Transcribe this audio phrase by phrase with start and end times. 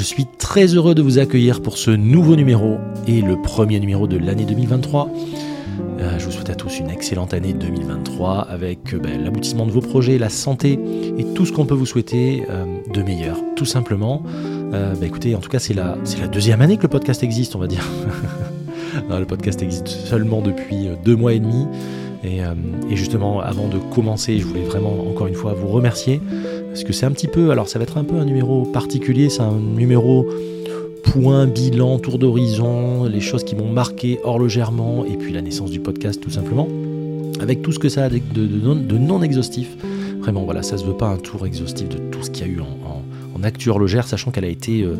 [0.00, 4.06] Je suis très heureux de vous accueillir pour ce nouveau numéro et le premier numéro
[4.06, 5.10] de l'année 2023.
[5.98, 9.70] Euh, je vous souhaite à tous une excellente année 2023 avec euh, ben, l'aboutissement de
[9.70, 10.78] vos projets, la santé
[11.18, 14.22] et tout ce qu'on peut vous souhaiter euh, de meilleur, tout simplement.
[14.72, 15.98] Ben, écoutez, en tout cas, c'est la,
[16.32, 17.84] deuxième année que le podcast existe, on va dire.
[19.10, 21.66] le podcast existe seulement depuis deux mois et demi.
[22.24, 22.40] Et,
[22.96, 26.20] justement, avant de commencer, je voulais vraiment encore une fois vous remercier
[26.80, 29.28] parce que c'est un petit peu, alors ça va être un peu un numéro particulier,
[29.28, 30.26] c'est un numéro
[31.02, 35.78] point, bilan, tour d'horizon, les choses qui m'ont marqué horlogèrement, et puis la naissance du
[35.78, 36.68] podcast tout simplement,
[37.38, 39.68] avec tout ce que ça a de, non, exhaustif.
[40.20, 42.52] Vraiment, voilà, ça se veut pas un tour exhaustif de tout ce qu'il y a
[42.54, 43.02] eu en,
[43.38, 44.94] en, actu horlogère, sachant qu'elle a été euh,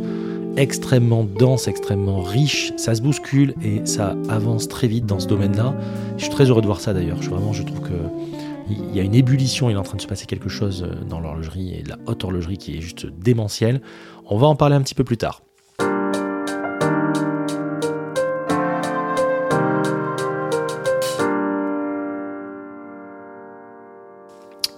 [0.58, 5.74] extrêmement dense, extrêmement riche, ça se bouscule et ça avance très vite dans ce domaine-là.
[6.18, 7.22] Je suis très heureux de voir ça d'ailleurs.
[7.22, 8.29] Je, vraiment, je trouve que
[8.70, 11.04] il y a une ébullition, il est en train de se passer quelque chose euh,
[11.04, 13.80] dans l'horlogerie et la haute horlogerie qui est juste démentielle.
[14.26, 15.42] On va en parler un petit peu plus tard.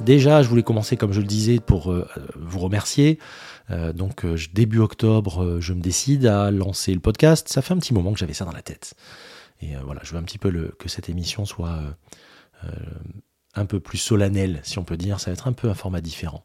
[0.01, 3.21] Déjà, je voulais commencer, comme je le disais, pour euh, vous remercier.
[3.71, 7.49] Euh, donc, début octobre, je me décide à lancer le podcast.
[7.49, 8.95] Ça fait un petit moment que j'avais ça dans la tête.
[9.61, 11.79] Et voilà, je veux un petit peu que cette émission soit
[13.55, 15.21] un peu plus solennel, si on peut dire.
[15.21, 16.45] Ça va être un peu un format différent.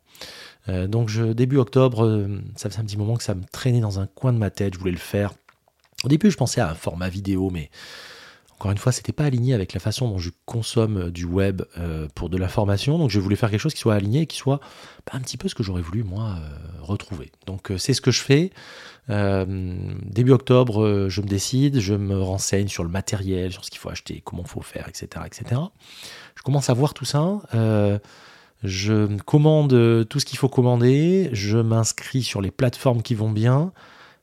[0.69, 3.99] Euh, donc début octobre, euh, ça fait un petit moment que ça me traînait dans
[3.99, 5.33] un coin de ma tête, je voulais le faire.
[6.03, 7.69] Au début, je pensais à un format vidéo, mais
[8.59, 11.61] encore une fois, c'était pas aligné avec la façon dont je consomme euh, du web
[12.15, 12.97] pour de l'information.
[12.97, 14.59] Donc je voulais faire quelque chose qui soit aligné et qui soit
[15.11, 16.35] un petit peu ce que j'aurais voulu moi
[16.81, 17.31] retrouver.
[17.45, 18.51] Donc c'est ce que je fais.
[19.07, 23.89] début octobre, je me décide, je me renseigne sur le matériel, sur ce qu'il faut
[23.89, 25.61] acheter, comment il faut faire, etc., etc
[26.37, 27.41] je commence à voir tout ça.
[27.55, 27.97] Euh,
[28.63, 31.29] je commande euh, tout ce qu'il faut commander.
[31.33, 33.73] Je m'inscris sur les plateformes qui vont bien.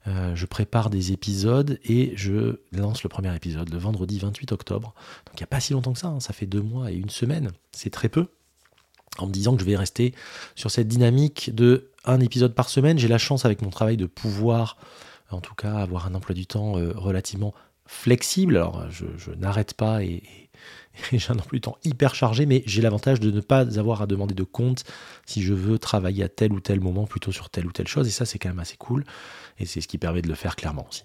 [0.06, 4.94] Euh, je prépare des épisodes et je lance le premier épisode le vendredi 28 octobre.
[5.26, 6.20] Donc il n'y a pas si longtemps que ça, hein.
[6.20, 8.28] ça fait deux mois et une semaine, c'est très peu.
[9.18, 10.14] En me disant que je vais rester
[10.54, 14.06] sur cette dynamique de un épisode par semaine, j'ai la chance avec mon travail de
[14.06, 14.76] pouvoir,
[15.30, 17.54] en tout cas, avoir un emploi du temps relativement
[17.86, 18.56] flexible.
[18.56, 20.22] Alors je, n'arrête pas et
[21.12, 24.06] j'ai un emploi du temps hyper chargé, mais j'ai l'avantage de ne pas avoir à
[24.06, 24.84] demander de compte
[25.26, 28.06] si je veux travailler à tel ou tel moment plutôt sur telle ou telle chose.
[28.06, 29.04] Et ça, c'est quand même assez cool.
[29.58, 31.04] Et c'est ce qui permet de le faire clairement aussi.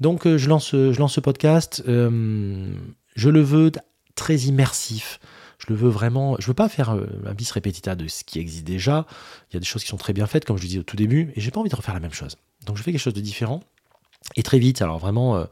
[0.00, 1.82] Donc, euh, je, lance, je lance ce podcast.
[1.88, 2.72] Euh,
[3.14, 3.72] je le veux
[4.14, 5.20] très immersif.
[5.58, 6.36] Je le veux vraiment.
[6.38, 9.06] Je veux pas faire euh, un bis repetita de ce qui existe déjà.
[9.50, 10.84] Il y a des choses qui sont très bien faites, comme je le disais au
[10.84, 12.36] tout début, et j'ai pas envie de refaire la même chose.
[12.64, 13.60] Donc, je fais quelque chose de différent.
[14.36, 15.46] Et très vite, alors vraiment,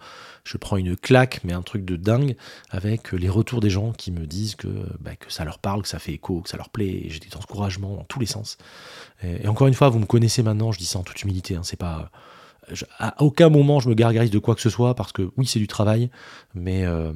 [0.47, 2.37] je prends une claque, mais un truc de dingue,
[2.71, 4.69] avec les retours des gens qui me disent que,
[5.01, 7.19] bah, que ça leur parle, que ça fait écho, que ça leur plaît, et j'ai
[7.19, 8.57] des encouragements dans tous les sens.
[9.25, 11.62] Et, encore une fois, vous me connaissez maintenant, je dis ça en toute humilité, hein,
[11.65, 12.11] c'est pas...
[12.99, 15.59] à aucun moment je me gargarise de quoi que ce soit, parce que oui, c'est
[15.59, 16.11] du travail,
[16.55, 17.13] mais euh,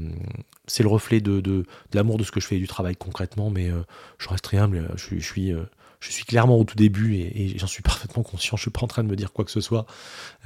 [0.66, 1.64] c'est le reflet de,
[1.94, 3.82] l'amour de ce que je fais du travail concrètement, mais euh,
[4.18, 5.62] je reste très humble, je, suis euh,
[6.00, 8.56] je suis clairement au tout début et, j'en suis parfaitement conscient.
[8.56, 9.86] Je suis pas en train de me dire quoi que ce soit,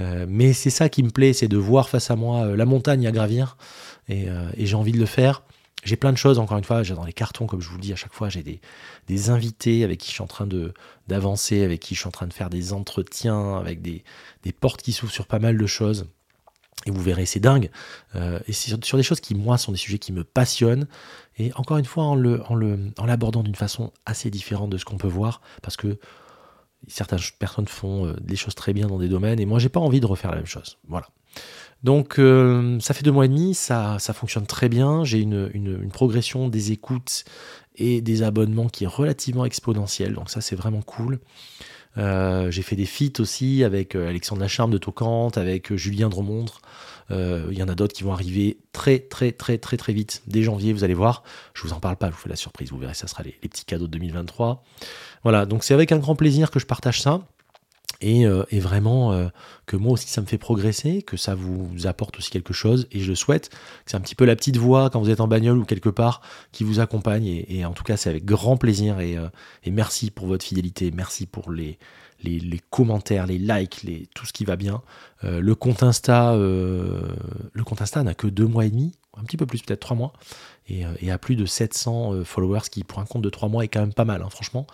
[0.01, 2.65] euh, mais c'est ça qui me plaît, c'est de voir face à moi euh, la
[2.65, 3.57] montagne à gravir
[4.11, 5.43] euh, et, j'ai envie de le faire.
[5.85, 7.83] J'ai plein de choses, encore une fois, j'ai dans les cartons, comme je vous le
[7.83, 8.61] dis à chaque fois, j'ai des,
[9.07, 10.49] des, invités avec qui je suis en train
[11.09, 14.03] d'avancer, avec qui je suis en train de faire des entretiens, avec des,
[14.45, 16.07] des portes qui s'ouvrent sur pas mal de choses.
[16.87, 17.71] Et vous verrez, c'est dingue.
[18.15, 20.87] et c'est sur, des choses qui, moi, sont des sujets qui me passionnent.
[21.39, 24.77] Et encore une fois, en, le, en, le, en l'abordant d'une façon assez différente de
[24.77, 25.99] ce qu'on peut voir, parce que
[26.89, 29.81] certaines personnes font euh, des choses très bien dans des domaines, et moi, j'ai pas
[29.81, 30.79] envie de refaire la même chose.
[30.89, 31.09] Voilà.
[31.83, 35.05] Donc, euh, ça fait deux mois et demi, ça, ça fonctionne très bien.
[35.05, 37.25] J'ai une, une, progression des écoutes
[37.77, 40.15] et des abonnements qui est relativement exponentielle.
[40.15, 41.21] Donc, ça, c'est vraiment cool.
[41.97, 46.61] Euh, j'ai fait des feats aussi avec Alexandre Lacharme de Tocante, avec Julien Dromondre.
[47.11, 50.23] Euh, il y en a d'autres qui vont arriver très très très très très vite
[50.27, 51.23] dès janvier, vous allez voir.
[51.55, 53.33] Je vous en parle pas, je vous fais la surprise, vous verrez, ça sera les,
[53.33, 54.65] petits cadeaux de 2023.
[55.23, 57.21] Voilà, donc c'est avec un grand plaisir que je partage ça.
[58.01, 59.29] Et, euh, vraiment euh,
[59.67, 62.87] que moi aussi ça me fait progresser, que ça vous apporte aussi quelque chose.
[62.93, 63.51] Et je le souhaite,
[63.87, 66.21] c'est un petit peu la petite voix quand vous êtes en bagnole ou quelque part
[66.53, 67.45] qui vous accompagne.
[67.49, 69.01] Et, en tout cas c'est avec grand plaisir.
[69.01, 69.17] Et,
[69.65, 71.79] et, merci pour votre fidélité, merci pour les,
[72.71, 74.83] commentaires, les likes, tout ce qui va bien.
[75.25, 77.09] Euh, le compte Insta, euh,
[77.53, 79.97] le compte Insta n'a que deux mois et demi, un petit peu plus, peut-être trois
[79.97, 80.13] mois,
[80.69, 83.65] et, euh, a plus de 700 followers, ce qui pour un compte de trois mois
[83.65, 84.67] est quand même pas mal, hein, franchement.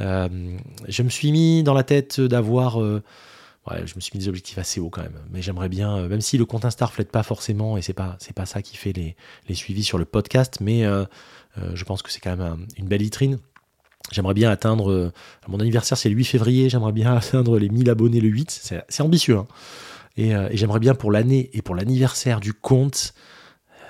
[0.00, 4.56] je me suis mis dans la tête d'avoir Ouais, je me suis mis des objectifs
[4.56, 5.20] assez hauts quand même.
[5.30, 8.46] Mais j'aimerais bien, même si le compte Insta reflète pas forcément, et c'est pas, pas
[8.46, 9.14] ça qui fait les,
[9.46, 10.84] les, suivis sur le podcast, mais
[11.56, 13.38] je pense que c'est quand même une belle vitrine.
[14.10, 15.12] J'aimerais bien atteindre, euh,
[15.48, 19.02] mon anniversaire c'est le 8 février, j'aimerais bien atteindre les 1000 abonnés le 8, c'est
[19.02, 19.36] ambitieux.
[19.36, 19.46] Hein.
[20.18, 23.12] Euh, et, j'aimerais bien pour l'année et pour l'anniversaire du compte, euh,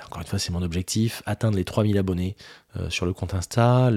[0.09, 2.37] encore une fois c'est mon objectif, atteindre les 3000 abonnés
[2.89, 3.91] sur le compte Insta.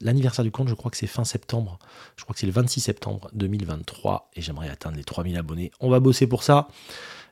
[0.00, 1.78] L'anniversaire du compte je crois que c'est fin septembre,
[2.16, 5.70] je crois que c'est le 26 septembre 2023 et j'aimerais atteindre les 3000 abonnés.
[5.80, 6.68] On va bosser pour ça.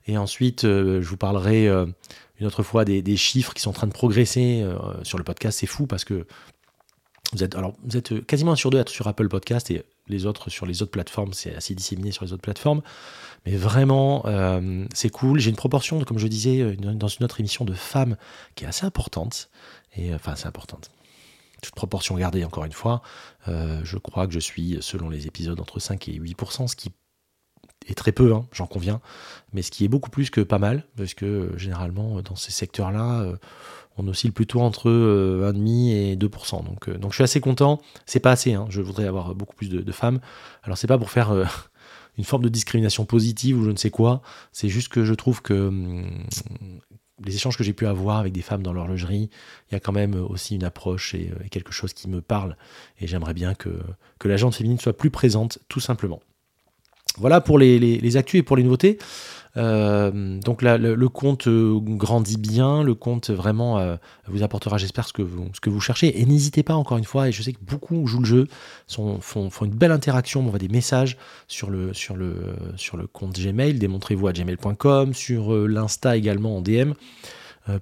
[0.07, 3.93] Et ensuite je vous parlerai une autre fois des, chiffres qui sont en train de
[3.93, 4.65] progresser
[5.03, 5.59] sur le podcast.
[5.59, 6.27] C'est fou parce que
[7.33, 10.27] vous êtes, alors, vous êtes quasiment un sur deux être sur Apple Podcast et les
[10.27, 12.83] autres sur les autres plateformes, c'est assez disséminé sur les autres plateformes.
[13.47, 15.39] Mais vraiment, euh, c'est cool.
[15.39, 18.17] J'ai une proportion, comme je disais dans une autre émission, de femmes
[18.55, 19.51] qui est assez importante.
[19.97, 20.91] Et enfin, assez importante.
[21.63, 23.03] Toute proportion gardée, encore une fois.
[23.49, 26.91] Euh, je crois que je suis, selon les épisodes, entre 5 et 8%, ce qui
[27.89, 29.01] est très peu, hein, j'en conviens.
[29.53, 32.53] Mais ce qui est beaucoup plus que pas mal, parce que euh, généralement, dans ces
[32.53, 33.35] secteurs-là,
[34.01, 36.65] on oscille plutôt entre 1,5 euh, et 2%.
[36.65, 37.81] Donc, euh, donc je suis assez content.
[38.07, 38.67] C'est pas assez, hein.
[38.71, 40.21] je voudrais avoir beaucoup plus de, femmes.
[40.63, 41.45] Alors c'est pas pour faire euh,
[42.21, 44.21] une forme de discrimination positive ou je ne sais quoi,
[44.53, 46.07] c'est juste que je trouve que hum,
[47.25, 49.31] les échanges que j'ai pu avoir avec des femmes dans l'horlogerie,
[49.71, 52.57] il y a quand même aussi une approche et, quelque chose qui me parle.
[53.01, 53.71] Et j'aimerais bien que,
[54.19, 56.21] que la gente féminine soit plus présente, tout simplement.
[57.17, 58.99] Voilà pour les, les actus et pour les nouveautés.
[59.57, 65.13] Euh, donc le, compte euh, grandit bien, le compte vraiment euh, vous apportera, j'espère, ce,
[65.13, 66.21] que vous, cherchez.
[66.21, 68.47] Et n'hésitez pas, encore une fois, et je sais que beaucoup jouent le jeu,
[68.89, 71.17] font, une belle interaction, m'envoient des messages
[71.49, 76.93] sur le, sur, le, compte Gmail, démontrez-vous à gmail.com, sur l'Insta également en DM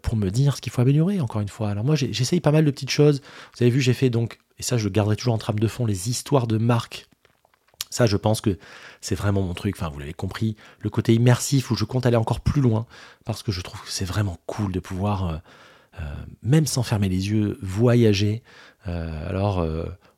[0.02, 1.70] pour me dire ce qu'il faut améliorer, encore une fois.
[1.70, 3.22] Alors moi, j'essaye pas mal de petites choses.
[3.56, 5.68] Vous avez vu, j'ai fait donc, et ça je le garderai toujours en trame de
[5.68, 7.07] fond, les histoires de marque
[7.90, 8.58] ça, je pense que
[9.00, 9.76] c'est vraiment mon truc.
[9.78, 12.86] Vous l'avez compris, le côté immersif où je compte aller encore plus loin
[13.24, 15.36] parce que je trouve que c'est vraiment cool de pouvoir, euh,
[16.00, 18.42] euh, même sans fermer les yeux, voyager.
[18.86, 19.66] Euh, alors,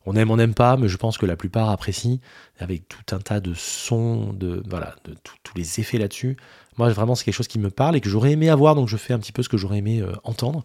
[0.07, 2.19] on aime, on n'aime pas, mais je pense que la plupart apprécient
[2.59, 6.37] avec tout un tas de sons, de voilà, de tous les effets là-dessus.
[6.77, 8.97] Moi, vraiment, c'est quelque chose qui me parle et que j'aurais aimé avoir, donc je
[8.97, 10.65] fais un petit peu ce que j'aurais aimé entendre.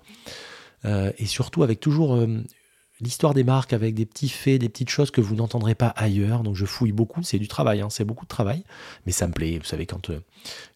[0.85, 2.17] et surtout avec toujours
[3.01, 6.43] l'histoire des marques avec des petits faits, des petites choses que vous n'entendrez pas ailleurs.
[6.43, 8.63] Donc je fouille beaucoup, c'est du travail, hein, c'est beaucoup de travail,
[9.05, 9.57] mais ça me plaît.
[9.57, 10.19] Vous savez, quand, euh,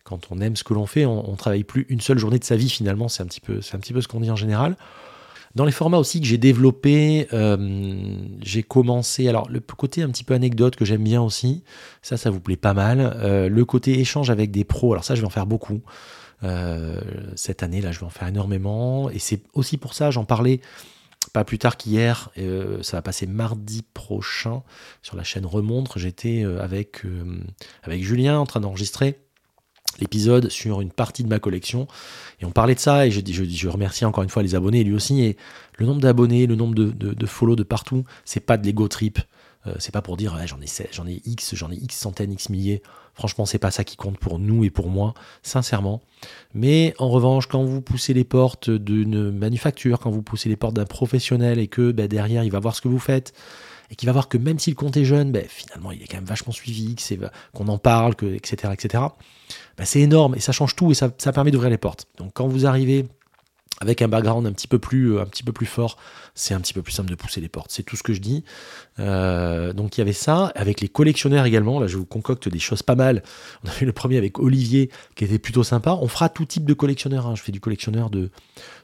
[0.04, 2.44] quand on aime ce que l'on fait, on, ne travaille plus une seule journée de
[2.44, 4.76] sa vie finalement, c'est un petit peu, un petit peu ce qu'on dit en général.
[5.56, 9.28] Dans les formats aussi que j'ai développés, euh, j'ai commencé.
[9.28, 11.64] Alors, le côté un petit peu anecdote que j'aime bien aussi,
[12.04, 13.00] ça, ça vous plaît pas mal.
[13.16, 15.82] Euh, le côté échange avec des pros, alors ça, je vais en faire beaucoup.
[17.36, 19.10] cette année, là, je vais en faire énormément.
[19.10, 20.62] Et c'est aussi pour ça, j'en parlais
[21.30, 24.64] pas plus tard qu'hier, euh, ça va passer mardi prochain
[25.02, 26.00] sur la chaîne Remontre.
[26.00, 27.40] J'étais euh, avec, euh,
[27.84, 29.20] avec Julien en train d'enregistrer
[30.00, 31.88] l'épisode sur une partie de ma collection.
[32.42, 34.84] Et on parlait de ça et je, je, je remercie encore une fois les abonnés
[34.84, 35.22] lui aussi.
[35.22, 35.38] Et
[35.78, 38.88] le nombre d'abonnés, le nombre de, de, de follow de partout, c'est pas de l'ego
[38.88, 39.20] trip,
[39.78, 42.82] c'est pas pour dire j'en ai j'en ai X, j'en ai X centaines, X milliers.
[43.14, 45.14] Franchement, c'est pas ça qui compte pour nous et pour moi,
[45.44, 46.02] sincèrement.
[46.54, 50.76] Mais en revanche, quand vous poussez les portes d'une manufacture, quand vous poussez les portes
[50.76, 53.34] d'un professionnel et que bah, derrière il va voir ce que vous faites,
[53.92, 56.08] et qu'il va voir que même si le compte est jeune, bah, finalement il est
[56.08, 56.96] quand même vachement suivi,
[57.54, 58.72] qu'on en parle, que, etc.
[58.74, 59.04] etc.
[59.78, 62.08] Bah, c'est énorme et ça change tout et ça, ça permet d'ouvrir les portes.
[62.18, 63.06] Donc quand vous arrivez
[63.80, 65.98] avec un background un petit peu plus, euh, un petit peu plus fort,
[66.36, 67.72] c'est un petit peu plus simple de pousser les portes.
[67.72, 68.44] C'est tout ce que je dis.
[69.00, 71.80] Euh, donc il y avait ça, avec les collectionneurs également.
[71.80, 73.24] Là, je vous concocte des choses pas mal.
[73.64, 75.98] On a fait le premier avec Olivier, qui était plutôt sympa.
[76.02, 77.28] On fera tout type de collectionneur.
[77.28, 77.36] Hein.
[77.36, 78.30] Je fais du collectionneur de,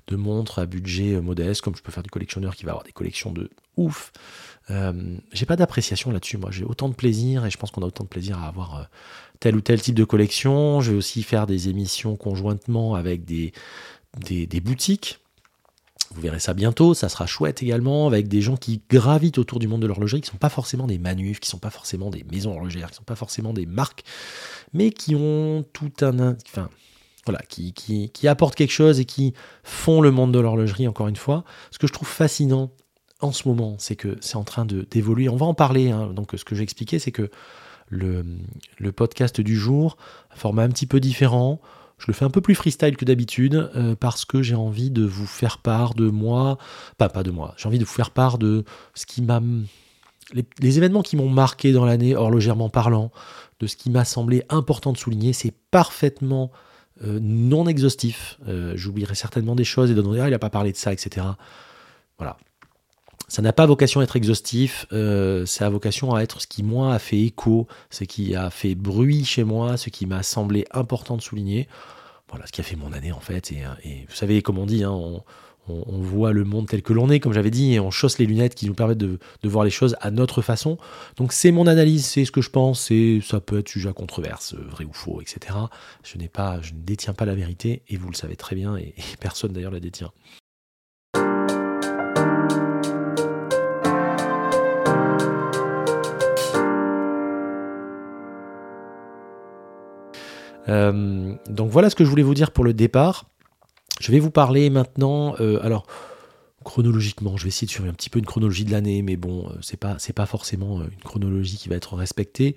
[0.08, 2.86] de montres à budget euh, modeste, comme je peux faire du collectionneur qui va avoir
[2.86, 4.14] des collections de ouf.
[5.34, 6.38] j'ai pas d'appréciation là-dessus.
[6.38, 8.88] Moi, j'ai autant de plaisir et je pense qu'on a autant de plaisir à avoir
[9.40, 10.80] tel ou tel type de collection.
[10.82, 13.52] Je vais aussi faire des émissions conjointement avec des
[14.20, 15.20] des, boutiques.
[16.14, 19.68] Vous verrez ça bientôt, ça sera chouette également, avec des gens qui gravitent autour du
[19.68, 22.10] monde de l'horlogerie, qui ne sont pas forcément des manufs, qui ne sont pas forcément
[22.10, 24.04] des maisons horlogères, qui ne sont pas forcément des marques,
[24.74, 26.36] mais qui ont tout un...
[26.48, 26.70] Enfin,
[27.26, 31.16] voilà, qui, qui, apportent quelque chose et qui font le monde de l'horlogerie, encore une
[31.16, 31.44] fois.
[31.72, 32.70] Ce que je trouve fascinant
[33.20, 35.28] en ce moment, c'est que c'est en train d'évoluer.
[35.28, 35.90] On va en parler.
[35.90, 36.14] Hein.
[36.14, 37.32] Donc, ce que j'ai expliqué, c'est que
[37.90, 38.24] le,
[38.78, 39.98] le podcast du jour,
[40.36, 41.60] format un petit peu différent.
[41.98, 45.04] Je le fais un peu plus freestyle que d'habitude euh, parce que j'ai envie de
[45.04, 46.58] vous faire part de moi,
[46.98, 49.42] pas pas de moi, j'ai envie de vous faire part de ce qui m'a
[50.34, 53.12] les, événements qui m'ont marqué dans l'année horlogèrement parlant,
[53.60, 56.52] de ce qui m'a semblé important de souligner, c'est parfaitement
[57.04, 58.38] euh, non exhaustif.
[58.48, 61.26] Euh, j'oublierai certainement des choses et donnerai ah il n'a pas parlé de ça, etc.
[62.18, 62.38] Voilà.
[63.28, 66.94] Ça n'a pas vocation à être exhaustif, ça a vocation à être ce qui moi
[66.94, 71.18] a fait écho, ce qui a fait bruit chez moi, ce qui m'a semblé important
[71.18, 71.68] de souligner.
[72.30, 73.52] Voilà ce qui a fait mon année en fait.
[73.52, 74.92] Et, et vous savez, comme on dit, hein,
[75.68, 78.26] on, voit le monde tel que l'on est, comme j'avais dit, et on chausse les
[78.26, 80.78] lunettes qui nous permettent de, voir les choses à notre façon.
[81.18, 83.94] Donc c'est mon analyse, c'est ce que je pense, et ça peut être sujet à
[83.94, 85.58] controverse, vrai ou faux, etc.
[86.04, 88.94] Je pas, je ne détiens pas la vérité, et vous le savez très bien, et,
[89.20, 90.12] personne d'ailleurs la détient.
[100.68, 103.26] Euh, donc voilà ce que je voulais vous dire pour le départ.
[104.00, 105.88] Je vais vous parler maintenant, euh, alors
[106.64, 109.48] chronologiquement, je vais essayer de suivre un petit peu une chronologie de l'année, mais bon,
[109.48, 112.56] euh, c'est pas c'est pas forcément une chronologie qui va être respectée.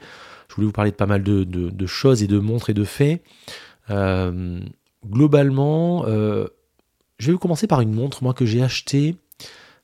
[0.49, 3.23] Je voulais vous parler de pas mal de, choses et de montres et de faits.
[5.07, 9.17] globalement, je vais vous commencer par une montre, moi que j'ai achetée,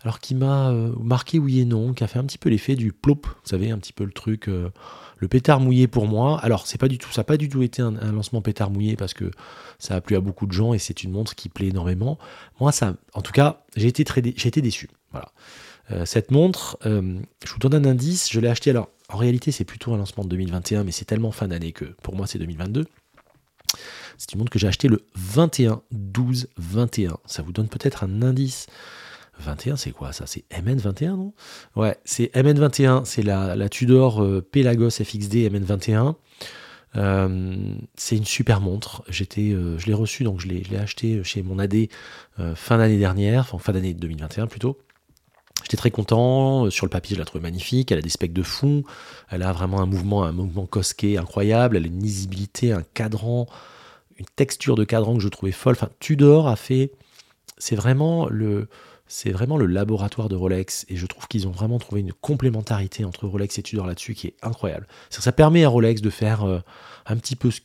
[0.02, 2.92] alors qui m'a marqué oui et non, qui a fait un petit peu l'effet du
[2.92, 4.48] plop, vous savez, un petit peu le truc
[5.18, 7.62] le pétard mouillé pour moi, alors c'est pas du tout, ça n'a pas du tout
[7.62, 9.30] été un, lancement pétard mouillé parce que
[9.78, 12.18] ça a plu à beaucoup de gens et c'est une montre qui plaît énormément.
[12.60, 14.88] Moi, ça, en tout cas, j'ai été déçu.
[15.12, 15.28] Voilà.
[15.90, 18.88] Euh, cette montre, euh, je vous donne un indice, je l'ai acheté alors.
[19.10, 22.16] En réalité, c'est plutôt un lancement de 2021, mais c'est tellement fin d'année que pour
[22.16, 22.86] moi, c'est 2022.
[24.16, 27.18] C'est une montre que j'ai acheté le 21 12 21.
[27.26, 28.66] Ça vous donne peut-être un indice
[29.38, 30.26] 21, c'est quoi ça?
[30.26, 31.32] C'est MN21, non?
[31.76, 36.14] Ouais, c'est MN21, c'est la, Tudor euh, Pelagos FXD MN21.
[36.96, 39.02] Euh, c'est une super montre.
[39.08, 41.88] J'étais, euh, je l'ai reçue, donc je l'ai, acheté chez mon AD
[42.54, 44.78] fin d'année dernière, enfin fin d'année 2021 plutôt.
[45.62, 46.68] J'étais très content.
[46.70, 47.90] Sur le papier, je la trouve magnifique.
[47.90, 48.82] Elle a des specs de fond.
[49.30, 51.76] Elle a vraiment un mouvement, un mouvement cosqué incroyable.
[51.76, 53.46] Elle a une lisibilité, un cadran,
[54.18, 55.72] une texture de cadran que je trouvais folle.
[55.72, 56.92] Enfin, Tudor a fait.
[57.56, 58.68] C'est vraiment le,
[59.14, 63.04] c'est vraiment le laboratoire de Rolex et je trouve qu'ils ont vraiment trouvé une complémentarité
[63.04, 64.88] entre Rolex et Tudor là-dessus qui est incroyable.
[65.08, 66.58] Ça permet à Rolex de faire euh,
[67.06, 67.60] un petit peu ce,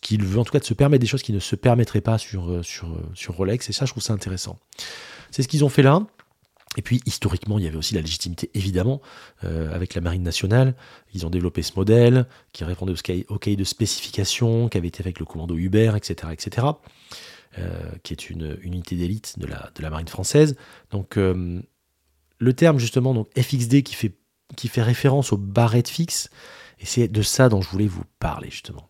[0.00, 2.18] qu'il veut, en tout cas de se permettre des choses qui ne se permettraient pas
[2.18, 4.60] sur, euh, sur, euh, sur Rolex et ça je trouve ça intéressant.
[5.32, 6.06] C'est ce qu'ils ont fait là.
[6.76, 9.02] Et puis historiquement, il y avait aussi la légitimité, évidemment,
[9.42, 10.74] avec la Marine nationale.
[11.12, 12.94] Ils ont développé ce modèle qui répondait
[13.28, 16.32] au cahier de spécification, qui avait été avec le commando Uber, etc.
[16.32, 16.68] etc.
[17.58, 20.56] Euh, qui est une unité d'élite de la, de la marine française.
[20.90, 21.60] Donc euh,
[22.38, 24.14] le terme justement donc FXD qui fait,
[24.56, 26.30] qui fait référence aux barrettes fixes,
[26.80, 28.88] et c'est de ça dont je voulais vous parler justement.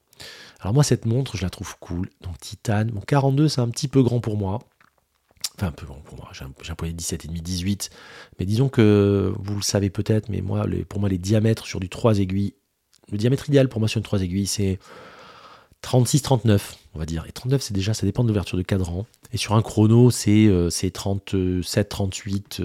[0.61, 3.89] Alors moi cette montre je la trouve cool, donc titane, mon 42 c'est un petit
[3.89, 4.61] peu grand pour moi,
[5.57, 7.91] enfin un peu grand pour moi, j'ai de 17,5, 18,
[8.39, 11.89] mais disons que vous le savez peut-être, mais moi pour moi les diamètres sur du
[11.89, 12.55] 3 aiguilles,
[13.11, 14.79] le diamètre idéal pour moi sur une 3 aiguilles c'est
[15.83, 16.61] 36-39,
[16.95, 17.25] on va dire.
[17.29, 19.07] Et 39, c'est déjà, ça dépend de l'ouverture de cadran.
[19.33, 22.63] Et sur un chrono, c'est 37, 38,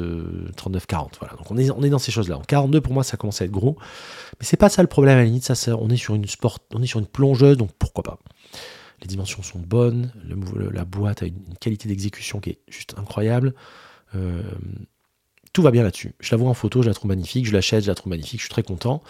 [0.56, 1.18] 39, 40.
[1.20, 1.36] Voilà.
[1.36, 2.38] Donc on est, dans ces choses-là.
[2.38, 3.78] En 42, pour moi, ça commence à être gros.
[4.40, 5.52] Mais c'est pas ça le problème à la limite.
[5.80, 8.20] On est sur une sport, on est sur une plongeuse, donc pourquoi pas.
[9.02, 10.12] Les dimensions sont bonnes.
[10.72, 13.54] la boîte a une, qualité d'exécution qui est juste incroyable.
[14.16, 14.42] Euh,
[15.54, 16.14] tout va bien là-dessus.
[16.20, 17.46] Je la vois en photo, je la trouve magnifique.
[17.46, 18.40] Je l'achète, je la trouve magnifique.
[18.40, 19.02] Je suis très content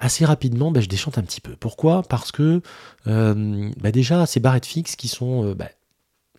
[0.00, 1.54] assez rapidement, bah, je déchante un petit peu.
[1.56, 2.02] Pourquoi?
[2.02, 2.62] Parce que
[3.06, 5.68] euh, bah, déjà, ces barrettes fixes qui sont euh, bah,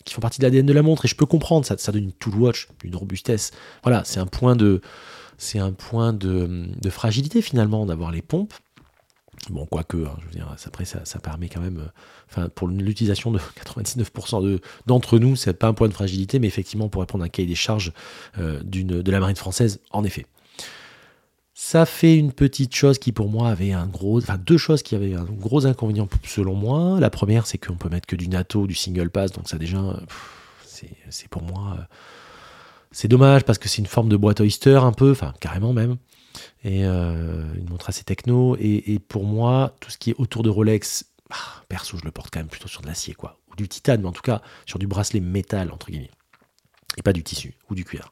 [0.04, 2.04] qui font partie de l'ADN de la montre, et je peux comprendre, ça, ça donne
[2.04, 3.52] une tool watch, une robustesse.
[3.84, 4.80] Voilà, c'est un point de,
[5.38, 8.52] c'est un point de, fragilité finalement d'avoir les pompes.
[9.48, 11.90] Bon, quoique, hein, je veux dire, après, ça, permet quand même, euh,
[12.30, 16.48] enfin, pour l'utilisation de 99% de, d'entre nous, c'est pas un point de fragilité, mais
[16.48, 17.92] effectivement, pour répondre à un cahier des charges
[18.36, 20.26] de la marine française, en effet.
[21.64, 24.96] Ça fait une petite chose qui pour moi avait un gros, enfin deux choses qui
[24.96, 26.98] avaient un gros inconvénient selon moi.
[26.98, 29.78] La première, c'est qu'on peut mettre que du NATO, du single pass, donc ça déjà,
[31.08, 31.82] c'est pour moi, euh,
[32.90, 35.98] c'est dommage parce que c'est une forme de boîte Oyster un peu, enfin carrément même,
[36.64, 38.56] et euh, une montre assez techno.
[38.58, 42.30] Et, pour moi, tout ce qui est autour de Rolex, ah, perso, je le porte
[42.32, 44.80] quand même plutôt sur de l'acier quoi, ou du titane, mais en tout cas sur
[44.80, 46.10] du bracelet métal entre guillemets,
[46.98, 48.10] et pas du tissu ou du cuir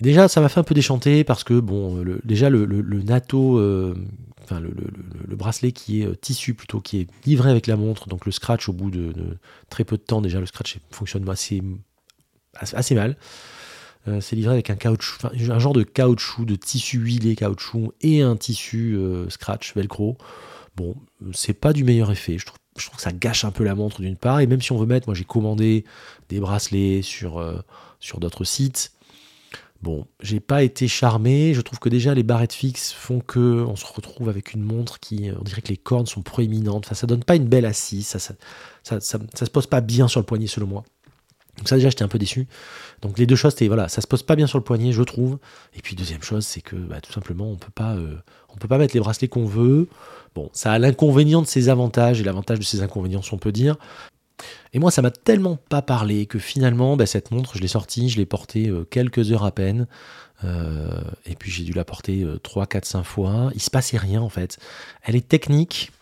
[0.00, 2.66] déjà, ça m'a fait un peu déchanter parce que, bon, déjà, le,
[3.02, 3.94] NATO, euh,
[4.42, 8.26] enfin, le, bracelet qui est euh, tissu plutôt, qui est livré avec la montre, donc
[8.26, 9.12] le scratch au bout de,
[9.68, 11.62] très peu de temps, déjà, le scratch fonctionne assez,
[12.54, 13.16] assez mal.
[14.08, 18.22] Euh, c'est livré avec un caoutchouc, un genre de caoutchouc, de tissu huilé caoutchouc et
[18.22, 20.16] un tissu scratch velcro.
[20.76, 20.94] Bon,
[21.32, 22.38] c'est pas du meilleur effet.
[22.38, 22.58] Je trouve,
[22.96, 24.40] que ça gâche un peu la montre d'une part.
[24.40, 25.84] Et même si on veut mettre, moi j'ai commandé
[26.28, 27.58] des bracelets sur, euh,
[27.98, 28.92] sur d'autres sites.
[29.82, 31.54] Bon, j'ai pas été charmé.
[31.54, 35.00] Je trouve que déjà les barrettes fixes font que on se retrouve avec une montre
[35.00, 36.84] qui, on dirait que les cornes sont proéminentes.
[36.86, 38.06] Enfin, ça donne pas une belle assise.
[38.06, 38.34] Ça ça,
[38.82, 40.84] ça, ça, se pose pas bien sur le poignet selon moi.
[41.56, 42.46] Donc ça déjà j'étais un peu déçu.
[43.02, 45.02] Donc les deux choses c'était voilà, ça se pose pas bien sur le poignet, je
[45.02, 45.38] trouve.
[45.74, 48.16] Et puis deuxième chose c'est que bah, tout simplement on peut pas euh,
[48.50, 49.88] on peut pas mettre les bracelets qu'on veut.
[50.34, 53.76] Bon, ça a l'inconvénient de ses avantages et l'avantage de ses inconvénients on peut dire.
[54.72, 58.08] Et moi ça m'a tellement pas parlé que finalement bah, cette montre je l'ai sortie,
[58.08, 59.86] je l'ai portée euh, quelques heures à peine.
[60.44, 63.50] Euh, et puis j'ai dû la porter 3, 4, 5 fois.
[63.54, 64.58] Il se passait rien en fait.
[65.02, 65.92] Elle est technique,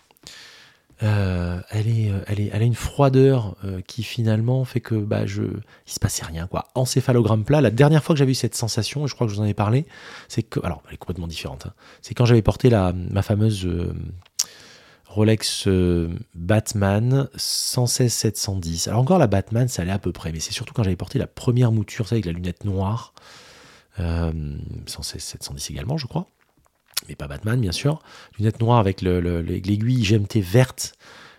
[1.02, 3.56] euh, elle, est, elle, est, elle a une froideur
[3.88, 6.46] qui finalement fait que bah, je, il se passait rien.
[6.46, 6.66] Quoi.
[6.76, 9.42] Encéphalogramme plat, la dernière fois que j'avais eu cette sensation, je crois que je vous
[9.42, 9.86] en ai parlé,
[10.28, 10.60] c'est que.
[10.64, 11.66] Alors, elle est complètement différente.
[11.66, 13.68] Hein, c'est quand j'avais porté la, ma fameuse
[15.08, 15.68] Rolex
[16.34, 18.88] Batman 116-710.
[18.88, 21.18] Alors, encore la Batman, ça allait à peu près, mais c'est surtout quand j'avais porté
[21.18, 23.14] la première mouture, ça, avec la lunette noire.
[23.98, 26.28] 116-710 également, je crois
[27.08, 28.02] mais pas Batman bien sûr,
[28.38, 30.94] lunettes noires avec l'aiguille GMT verte,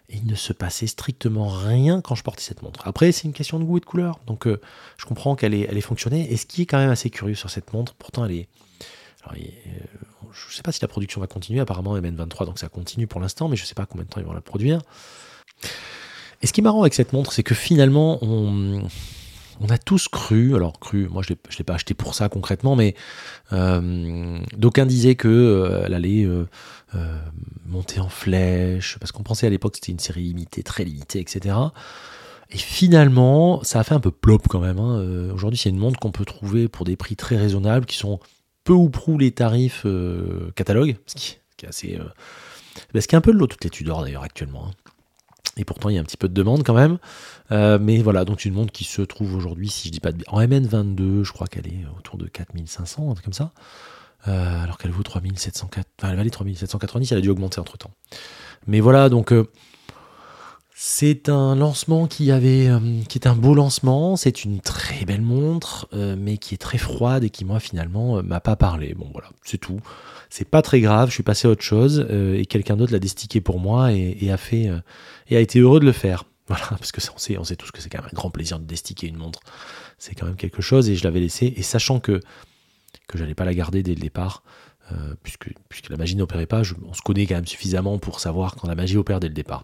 [0.09, 2.87] et il ne se passait strictement rien quand je portais cette montre.
[2.87, 4.59] Après, c'est une question de goût et de couleur, donc euh,
[4.97, 7.49] je comprends qu'elle elle est fonctionnée, et ce qui est quand même assez curieux sur
[7.49, 8.49] cette montre, pourtant elle est...
[9.27, 9.35] Euh,
[10.33, 13.21] je ne sais pas si la production va continuer, apparemment MN23, donc ça continue pour
[13.21, 14.81] l'instant, mais je ne sais pas combien de temps ils vont la produire.
[16.41, 18.81] Et ce qui est marrant avec cette montre, c'est que finalement, on,
[19.69, 22.95] a tous cru, alors cru, moi je ne l'ai pas acheté pour ça concrètement, mais
[23.51, 26.45] euh, d'aucuns disaient qu'elle euh, allait euh,
[27.65, 31.19] monter en flèche, parce qu'on pensait à l'époque que c'était une série limitée, très limitée,
[31.19, 31.55] etc.
[32.51, 34.79] Et finalement, ça a fait un peu plop quand même.
[34.79, 35.31] Hein.
[35.33, 38.19] Aujourd'hui, c'est une montre qu'on peut trouver pour des prix très raisonnables, qui sont
[38.63, 39.85] peu ou prou les tarifs
[40.55, 41.99] catalogue, ce qui, est assez...
[42.93, 44.67] ce qui est un peu de l'eau toutes les Tudors d'ailleurs actuellement.
[44.67, 44.91] Hein.
[45.59, 46.99] Et pourtant, il y a un petit peu de demande quand même.
[47.51, 50.23] Euh, mais voilà, donc une montre qui se trouve aujourd'hui, si je dis pas de
[50.27, 53.51] en MN22, je crois qu'elle est autour de 4500, un truc comme ça.
[54.27, 57.91] Euh, alors qu'elle vaut 3704, enfin elle valait 3790, elle a dû augmenter entre temps.
[58.67, 59.49] Mais voilà, donc euh,
[60.81, 62.69] c'est un lancement qui avait,
[63.09, 64.15] qui est un beau lancement.
[64.15, 68.39] C'est une très belle montre, mais qui est très froide et qui moi finalement m'a
[68.39, 68.93] pas parlé.
[68.93, 69.81] Bon voilà, c'est tout.
[70.29, 71.09] C'est pas très grave.
[71.09, 74.37] Je suis passé à autre chose et quelqu'un d'autre l'a destiqué pour moi et, a
[74.37, 74.71] fait
[75.27, 76.23] et a été heureux de le faire.
[76.47, 78.57] Voilà, parce que on sait, on sait tous que c'est quand même un grand plaisir
[78.57, 79.41] de destiquer une montre.
[79.97, 82.21] C'est quand même quelque chose et je l'avais laissé et sachant que
[83.07, 84.43] que j'allais pas la garder dès le départ.
[85.23, 88.69] puisque, puisque la magie n'opérait pas, on se connaît quand même suffisamment pour savoir quand
[88.69, 89.63] la magie opère dès le départ.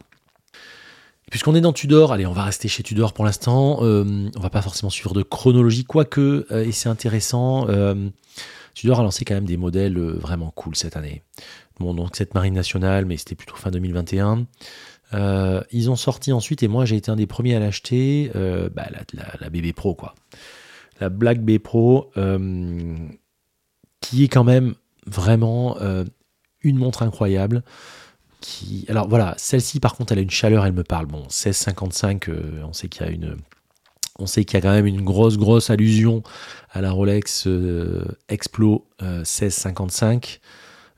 [1.32, 3.80] Puisqu'on est dans Tudor, allez, on va rester chez Tudor pour l'instant.
[3.82, 8.10] Euh, on va pas forcément suivre de chronologie, quoique, euh, et c'est intéressant, euh,
[8.76, 11.24] Tudor a lancé quand même des modèles euh, vraiment cool cette année.
[11.80, 14.46] Bon, donc cette marine nationale, mais c'était plutôt fin 2021.
[15.72, 18.32] ils ont sorti ensuite, et moi j'ai été un des premiers à l'acheter,
[18.74, 18.88] bah,
[19.40, 20.16] la, BB Pro, quoi.
[21.02, 22.12] La Black B Pro,
[24.00, 25.78] qui est quand même vraiment
[26.62, 27.62] une montre incroyable
[28.90, 31.06] alors voilà, celle-ci par contre, elle a une chaleur, elle me parle.
[31.06, 33.38] Bon, 1655, euh, on sait qu'il y a une.
[34.18, 36.24] On sait qu'il y a quand même une grosse, grosse allusion
[36.72, 40.40] à la Rolex euh, Explo 1655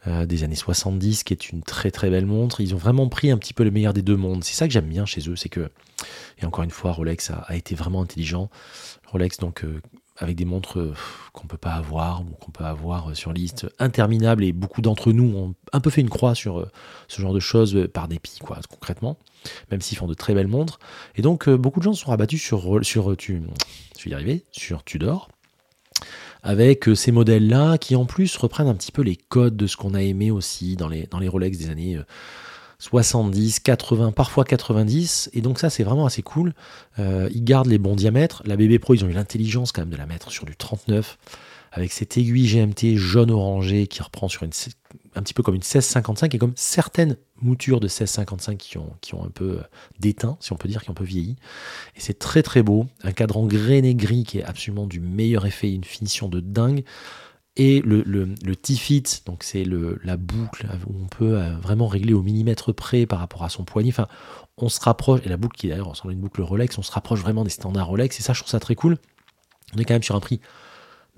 [0.06, 2.62] euh, des années 70, qui est une très très belle montre.
[2.62, 4.44] Ils ont vraiment pris un petit peu le meilleur des deux mondes.
[4.44, 5.72] C'est ça que j'aime bien chez eux, c'est que,
[6.40, 8.52] et encore une fois, Rolex a, a été vraiment intelligent.
[9.08, 9.66] Rolex, donc,
[10.17, 10.93] avec des montres euh,
[11.34, 15.12] qu'on peut pas avoir ou qu'on peut avoir euh, sur liste interminable et beaucoup d'entre
[15.12, 16.71] nous ont un peu fait une croix sur euh,
[17.08, 19.17] ce genre de choses par dépit quoi concrètement
[19.71, 20.80] même s'ils font de très belles montres.
[21.15, 23.43] Et donc beaucoup de gens se sont rabattus sur sur tu
[23.97, 25.30] je vais sur Tudor
[26.43, 29.77] avec ces modèles là qui en plus reprennent un petit peu les codes de ce
[29.77, 31.99] qu'on a aimé aussi dans les Rolex des années
[32.80, 35.32] 70, 80, parfois 90.
[35.34, 36.54] Et donc ça, c'est vraiment assez cool.
[37.00, 38.44] Euh, ils gardent les bons diamètres.
[38.46, 41.18] La BB Pro, ils ont eu l'intelligence quand même de la mettre sur du 39,
[41.72, 44.52] avec cette aiguille GMT jaune-orangé qui reprend sur une,
[45.16, 49.16] un petit peu comme une 1655 et comme certaines moutures de 1655 qui ont, qui
[49.16, 49.63] ont un peu euh,
[50.00, 51.36] déteint, si on peut dire, qui ont un peu vieilli.
[51.96, 52.86] Et c'est très très beau.
[53.04, 56.84] Un cadran grainé gris qui est absolument du meilleur effet, une finition de dingue
[57.58, 59.65] et le, le, le T-Fit, donc c'est
[60.04, 63.63] la boucle où on peut euh, vraiment régler au millimètre près par rapport à son
[63.63, 63.89] poignet.
[63.89, 64.08] Enfin,
[64.58, 66.91] on se rapproche, et la boucle qui d'ailleurs ressemble à une boucle Rolex, on se
[66.91, 68.98] rapproche vraiment des standards Rolex, et ça, je trouve ça très cool.
[69.76, 70.39] On est quand même sur un prix,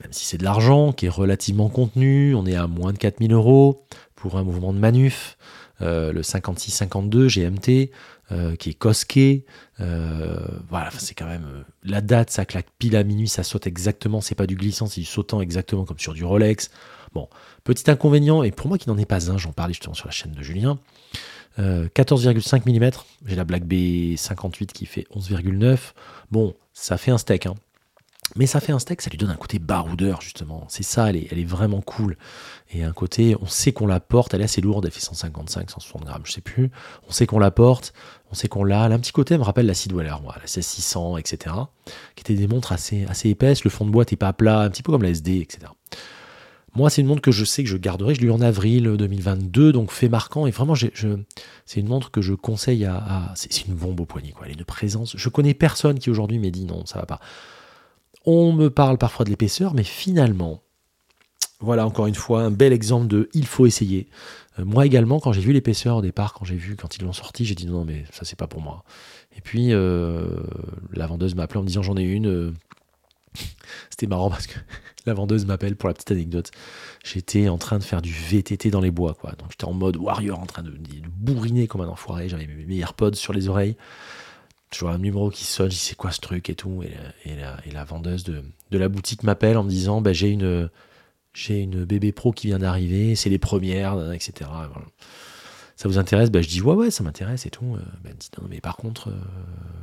[0.02, 3.34] même si c'est de l'argent, qui est relativement contenu, on est à moins de 4000
[3.34, 5.38] euros pour un mouvement de manuf.
[5.82, 7.92] Euh, le 56-52 GMT,
[8.32, 9.46] euh, qui est cosqué.
[9.80, 14.20] Euh, voilà, c'est quand même la date, ça claque pile à minuit, ça saute exactement.
[14.20, 16.70] C'est pas du glissant, c'est du sautant exactement comme sur du Rolex.
[17.14, 17.30] Bon,
[17.64, 20.12] petit inconvénient, et pour moi qui n'en est pas un, j'en parlais justement sur la
[20.12, 20.80] chaîne de Julien,
[21.58, 22.92] 14,5 mm.
[23.26, 25.78] J'ai la Black B 58 qui fait 11,9.
[26.32, 27.48] Bon, ça fait un steak.
[27.48, 27.56] Hein.
[28.36, 30.66] Mais ça fait un steak, ça lui donne un côté baroudeur, justement.
[30.70, 32.18] C'est ça, elle est, elle est, vraiment cool.
[32.72, 35.70] Et un côté, on sait qu'on la porte, elle est assez lourde, elle fait 155,
[35.70, 36.70] 160 grammes, je sais plus.
[37.08, 37.94] On sait qu'on la porte,
[38.32, 38.84] on sait qu'on l'a.
[38.84, 41.56] Un petit côté, elle me rappelle la Sidweller, moi, la 1600, etc.
[42.16, 44.84] Qui étaient des montres assez, épaisses, le fond de boîte n'est pas plat, un petit
[44.84, 45.72] peu comme la SD, etc.
[46.76, 48.14] Moi, c'est une montre que je sais que je garderai.
[48.14, 50.46] Je l'ai eu en avril 2022, donc fait marquant.
[50.46, 53.34] Et vraiment, c'est une montre que je conseille à.
[53.36, 54.46] c'est une bombe au poignet, quoi.
[54.46, 55.18] Elle est une présence.
[55.18, 57.20] Je connais personne qui aujourd'hui m'ait dit non, ça va pas.
[58.32, 60.62] On me parle parfois de l'épaisseur, mais finalement,
[61.60, 64.08] voilà encore une fois un bel exemple de il faut essayer.
[64.60, 67.12] Euh, moi également, quand j'ai vu l'épaisseur au départ, quand j'ai vu, quand ils l'ont
[67.12, 68.84] sorti, j'ai dit non, mais ça c'est pas pour moi.
[69.36, 70.28] Et puis euh,
[70.94, 72.28] la vendeuse m'a en me disant j'en ai une.
[72.28, 72.54] Euh,
[73.90, 74.60] c'était marrant parce que
[75.08, 76.52] la vendeuse m'appelle pour la petite anecdote.
[77.04, 79.32] J'étais en train de faire du VTT dans les bois, quoi.
[79.40, 80.72] Donc j'étais en mode warrior, en train de,
[81.18, 82.30] bourriner comme un enfoiré.
[82.30, 83.76] J'avais mes AirPods sur les oreilles
[84.80, 86.84] vois un numéro qui sonne, je dis c'est quoi ce truc et tout.
[86.84, 87.36] Et,
[87.72, 90.70] la, vendeuse de, la boutique m'appelle en me disant bah, j'ai une,
[91.34, 94.50] j'ai une bébé pro qui vient d'arriver, c'est les premières, etc.
[95.80, 96.30] Ça vous intéresse?
[96.30, 97.78] Bah, Je dis ouais, ouais, ça m'intéresse et tout.
[98.04, 99.14] Bah, elle dit non, mais par contre, euh,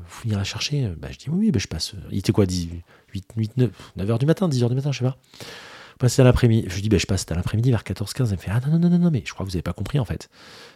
[0.09, 1.95] vous venir la chercher Je dis oui, oui je passe.
[2.11, 5.17] Il était quoi 8, 8, 9, 9h du matin, 10h du matin, je sais pas.
[5.99, 6.69] Passer à l'après-midi.
[6.69, 8.27] Je dis bah, je passe à l'après-midi vers 14-15.
[8.27, 9.73] Elle me fait ah non, non, non, non, mais je crois que vous n'avez pas
[9.73, 10.29] compris en fait.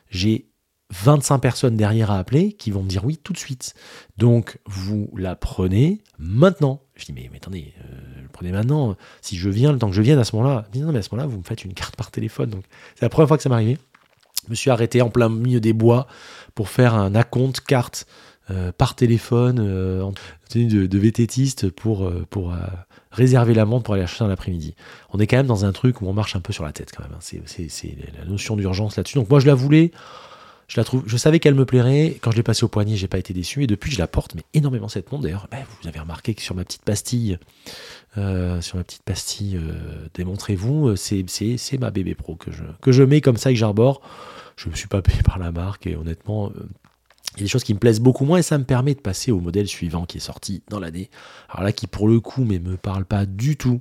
[0.09, 0.47] J'ai
[0.91, 3.75] 25 personnes derrière à appeler qui vont me dire oui tout de suite.
[4.19, 6.83] Donc vous la prenez maintenant.
[6.97, 8.97] Je dis mais, attendez, euh, prenez maintenant.
[9.21, 11.09] Si je viens, le temps que je vienne à ce moment-là, non mais à ce
[11.13, 12.51] moment-là vous me faites une carte par téléphone.
[12.51, 13.79] Donc c'est la première fois que ça m'arrivait.
[14.47, 16.07] Je me suis arrêté en plein milieu des bois
[16.55, 18.07] pour faire un acompte carte
[18.51, 20.13] euh, par téléphone euh, en
[20.49, 22.53] tenue de, de vététiste pour, pour
[23.13, 24.75] réserver la montre pour aller acheter un après-midi.
[25.13, 26.93] On est quand même dans un truc où on marche un peu sur la tête
[26.97, 27.13] quand même.
[27.15, 27.41] Hein.
[27.47, 29.19] C'est la notion d'urgence là-dessus.
[29.19, 29.93] Donc moi je la voulais.
[30.71, 32.19] Je savais qu'elle me plairait.
[32.21, 33.65] Quand je l'ai passée au poignet, j'ai pas été déçu.
[33.65, 35.25] Et depuis, je la porte, mais énormément cette montre.
[35.25, 37.39] D'ailleurs, ben, vous avez remarqué que sur ma petite pastille,
[38.17, 42.93] euh, sur ma petite pastille, euh, démontrez-vous, euh, c'est, ma bébé pro que je, que
[42.93, 44.01] je mets comme ça et que j'arbore.
[44.57, 46.53] Je me suis pas payé par la marque et honnêtement,
[47.35, 49.01] il y a des choses qui me plaisent beaucoup moins et ça me permet de
[49.01, 51.11] passer au modèle suivant qui est sorti dans l'année.
[51.49, 53.81] Alors là, qui pour le coup, mais me parle pas du tout,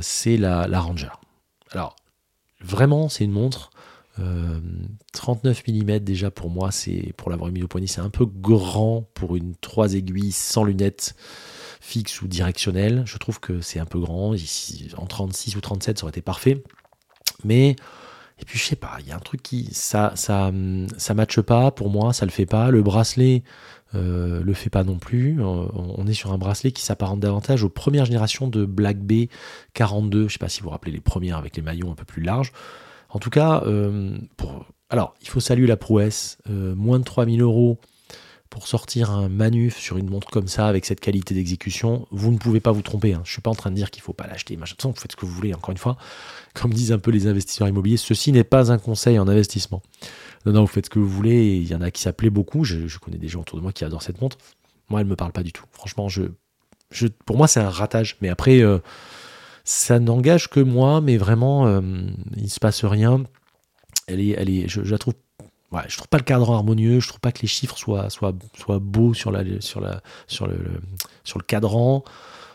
[0.00, 1.12] c'est la, la Ranger.
[1.72, 1.94] Alors,
[2.62, 3.70] vraiment, c'est une montre
[5.12, 8.26] 39 euh, mm déjà pour moi, c'est pour l'avoir mis au poignet, c'est un peu
[8.26, 11.14] grand pour une 3 aiguilles sans lunettes
[11.80, 13.02] fixes ou directionnelles.
[13.06, 14.34] Je trouve que c'est un peu grand.
[14.96, 16.62] En 36 ou 37, ça aurait été parfait.
[17.44, 17.76] Mais
[18.40, 20.50] et puis je sais pas, il y a un truc qui ça ça
[20.96, 22.70] ça matche pas pour moi, ça le fait pas.
[22.70, 23.42] Le bracelet
[23.94, 25.40] euh, le fait pas non plus.
[25.42, 29.28] On est sur un bracelet qui s'apparente davantage aux premières générations de Black Bay
[29.74, 30.28] 42.
[30.28, 32.22] Je sais pas si vous vous rappelez les premières avec les maillons un peu plus
[32.22, 32.52] larges.
[33.14, 34.18] En tout cas, euh,
[34.90, 36.36] alors, il faut saluer la prouesse.
[36.50, 37.78] Euh, moins de 3000 euros
[38.50, 42.38] pour sortir un manuf sur une montre comme ça, avec cette qualité d'exécution, vous ne
[42.38, 43.12] pouvez pas vous tromper.
[43.12, 43.22] Hein.
[43.24, 44.56] Je ne suis pas en train de dire qu'il ne faut pas l'acheter.
[44.56, 44.76] Machin.
[44.82, 45.96] vous faites ce que vous voulez, encore une fois.
[46.54, 49.80] Comme disent un peu les investisseurs immobiliers, ceci n'est pas un conseil en investissement.
[50.44, 51.56] Non, non, vous faites ce que vous voulez.
[51.56, 52.64] Il y en a qui s'appelaient beaucoup.
[52.64, 54.38] Je, connais des gens autour de moi qui adorent cette montre.
[54.88, 55.64] Moi, elle ne me parle pas du tout.
[55.72, 56.22] Franchement, je,
[56.90, 58.16] je, pour moi, c'est un ratage.
[58.20, 58.78] Mais après, euh,
[59.64, 61.80] ça n'engage que moi, mais vraiment, euh,
[62.36, 63.24] il se passe rien.
[64.06, 65.14] Elle est, elle est, je, la trouve
[65.88, 68.78] je trouve pas le cadran harmonieux, je trouve pas que les chiffres soient, soient, soient
[68.78, 70.80] beaux sur, la, sur, la, sur, le,
[71.24, 72.04] sur le cadran.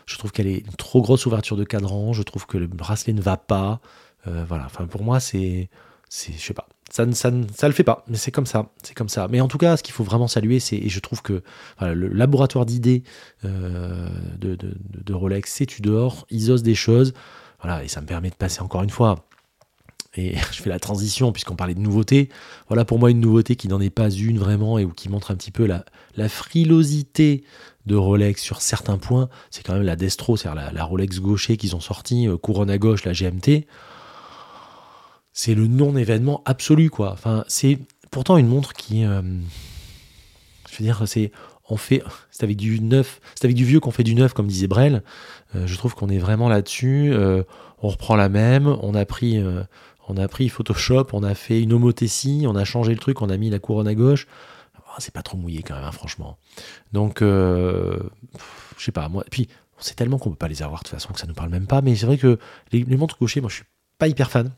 [0.06, 2.12] Je trouve qu'elle est une trop grosse ouverture de cadran.
[2.12, 3.80] Je trouve que le bracelet ne va pas.
[4.26, 4.64] Euh, voilà.
[4.64, 5.68] Enfin, pour moi, c'est,
[6.08, 9.08] c'est, je sais pas ça ne le fait pas, mais c'est comme ça, c'est comme
[9.08, 9.28] ça.
[9.28, 11.42] Mais en tout cas, ce qu'il faut vraiment saluer, c'est, et je trouve que
[11.80, 13.04] le laboratoire d'idées
[13.44, 17.14] euh, de, de, Rolex, c'est Tudor, ils osent des choses,
[17.62, 19.24] voilà, et ça me permet de passer encore une fois.
[20.16, 22.28] Et je fais la transition puisqu'on parlait de nouveautés.
[22.68, 25.36] Voilà pour moi une nouveauté qui n'en est pas une vraiment et qui montre un
[25.36, 25.84] petit peu la,
[26.16, 27.44] la frilosité
[27.86, 29.28] de Rolex sur certains points.
[29.50, 32.70] C'est quand même la Destro, c'est-à-dire la, la, Rolex gaucher qu'ils ont sorti, euh, couronne
[32.70, 33.66] à gauche, la GMT
[35.40, 37.12] c'est le non-événement absolu, quoi.
[37.12, 37.78] Enfin, c'est
[38.10, 39.22] pourtant une montre qui, euh,
[40.70, 41.32] je veux dire, c'est
[41.70, 44.46] on fait, c'est avec du neuf, c'est avec du vieux qu'on fait du neuf, comme
[44.46, 45.02] disait Brel.
[45.54, 47.10] Euh, je trouve qu'on est vraiment là-dessus.
[47.14, 47.42] Euh,
[47.80, 49.42] on reprend la même, on a pris,
[50.08, 53.30] on a pris Photoshop, on a fait une homothétie, on a changé le truc, on
[53.30, 54.26] a mis la couronne à gauche.
[54.76, 56.36] Ah, c'est pas trop mouillé quand même, hein, franchement.
[56.92, 57.98] Donc, je
[58.76, 59.24] sais pas, moi.
[59.30, 59.48] Puis,
[59.78, 61.48] on sait tellement qu'on peut pas les avoir de toute façon que ça nous parle
[61.48, 61.80] même pas.
[61.80, 62.38] Mais c'est vrai que
[62.72, 63.64] les, montres gauchers, moi, je suis
[63.96, 64.52] pas hyper fan.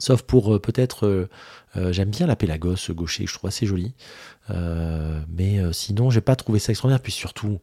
[0.00, 1.28] Sauf pour euh, peut-être, euh,
[1.76, 3.94] euh, j'aime bien la Pélagos gaucher, je trouve assez joli.
[4.48, 7.02] mais sinon, j'ai pas trouvé ça extraordinaire.
[7.02, 7.60] Puis surtout,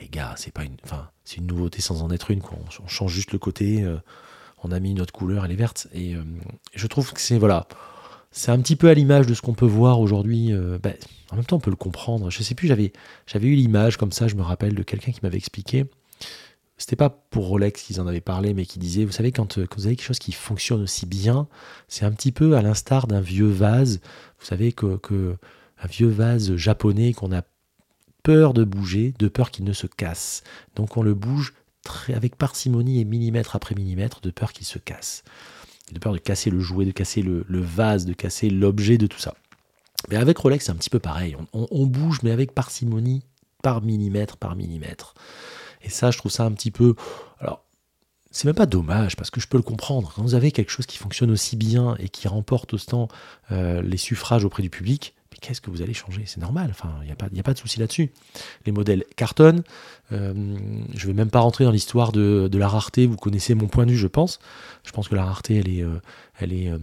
[0.00, 2.40] les gars, c'est pas une, enfin, c'est une nouveauté sans en être une.
[2.40, 2.58] Quoi.
[2.84, 3.86] On, change juste le côté.
[4.62, 5.86] on a mis une autre couleur, elle est verte.
[5.94, 6.14] Et
[6.74, 7.66] je trouve que c'est voilà,
[8.32, 10.52] c'est un petit peu à l'image de ce qu'on peut voir aujourd'hui.
[10.82, 10.94] ben,
[11.30, 12.30] en même temps, on peut le comprendre.
[12.30, 12.92] Je sais plus, j'avais
[13.46, 15.86] eu l'image comme ça, je me rappelle de quelqu'un qui m'avait expliqué.
[16.80, 19.66] C'était pas pour Rolex qu'ils en avaient parlé, mais qui disait, vous savez, quand, euh,
[19.66, 21.46] quand vous avez quelque chose qui fonctionne aussi bien,
[21.88, 24.00] c'est un petit peu à l'instar d'un vieux vase.
[24.38, 24.98] Vous savez que,
[25.82, 27.42] un vieux vase japonais qu'on a
[28.22, 30.42] peur de bouger, de peur qu'il ne se casse.
[30.74, 31.52] Donc on le bouge
[32.08, 35.22] avec parcimonie et millimètre après millimètre, de peur qu'il se casse.
[35.92, 39.18] De peur de casser le jouet, de casser le, vase, de casser l'objet de tout
[39.18, 39.34] ça.
[40.08, 41.36] Mais avec Rolex, c'est un petit peu pareil.
[41.52, 43.22] On bouge, mais avec parcimonie,
[43.62, 45.14] par millimètre, par millimètre.
[45.82, 46.94] Et ça, je trouve ça un petit peu.
[47.38, 47.62] Alors,
[48.30, 50.12] c'est même pas dommage, parce que je peux le comprendre.
[50.14, 53.08] Quand vous avez quelque chose qui fonctionne aussi bien et qui remporte autant
[53.50, 56.24] euh, les suffrages auprès du public, mais qu'est-ce que vous allez changer?
[56.26, 58.12] C'est normal, enfin, il n'y a, pas- a pas de souci là-dessus.
[58.66, 59.62] Les modèles cartonnent.
[60.12, 60.56] Euh,
[60.94, 63.06] je vais même pas rentrer dans l'histoire de, de la rareté.
[63.06, 64.38] Vous connaissez mon point de vue, je pense.
[64.84, 66.00] Je pense que la rareté, elle est, euh,
[66.38, 66.78] elle est, euh,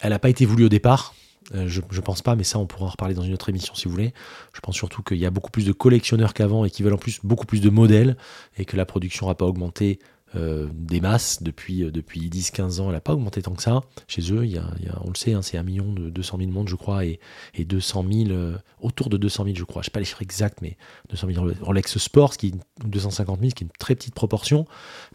[0.00, 1.14] elle n'a pas été voulue au départ.
[1.54, 3.74] Euh, je, je pense pas, mais ça, on pourra en reparler dans une autre émission
[3.74, 4.14] si vous voulez.
[4.54, 6.98] Je pense surtout qu'il y a beaucoup plus de collectionneurs qu'avant et qui veulent en
[6.98, 8.16] plus beaucoup plus de modèles
[8.56, 9.98] et que la production n'a pas augmenté
[10.36, 12.86] euh, des masses depuis, euh, depuis 10-15 ans.
[12.86, 13.82] Elle n'a pas augmenté tant que ça.
[14.08, 14.64] Chez eux, il y a,
[15.04, 17.20] on le sait, hein, c'est 1 million de 200 000 montres, je crois, et,
[17.54, 19.82] et 200 000, euh, autour de 200 000, je crois.
[19.82, 20.76] Je sais pas les chiffres exacts, mais
[21.10, 22.54] 200 000 Rolex Sport, ce qui est,
[22.84, 24.66] ou 250 000, ce qui est une très petite proportion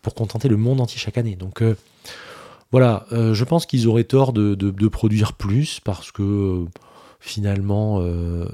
[0.02, 1.36] pour contenter le monde entier chaque année.
[1.36, 1.62] Donc,
[2.72, 6.66] voilà, euh, je pense qu'ils auraient tort de, produire plus parce que euh,
[7.20, 8.46] finalement, euh,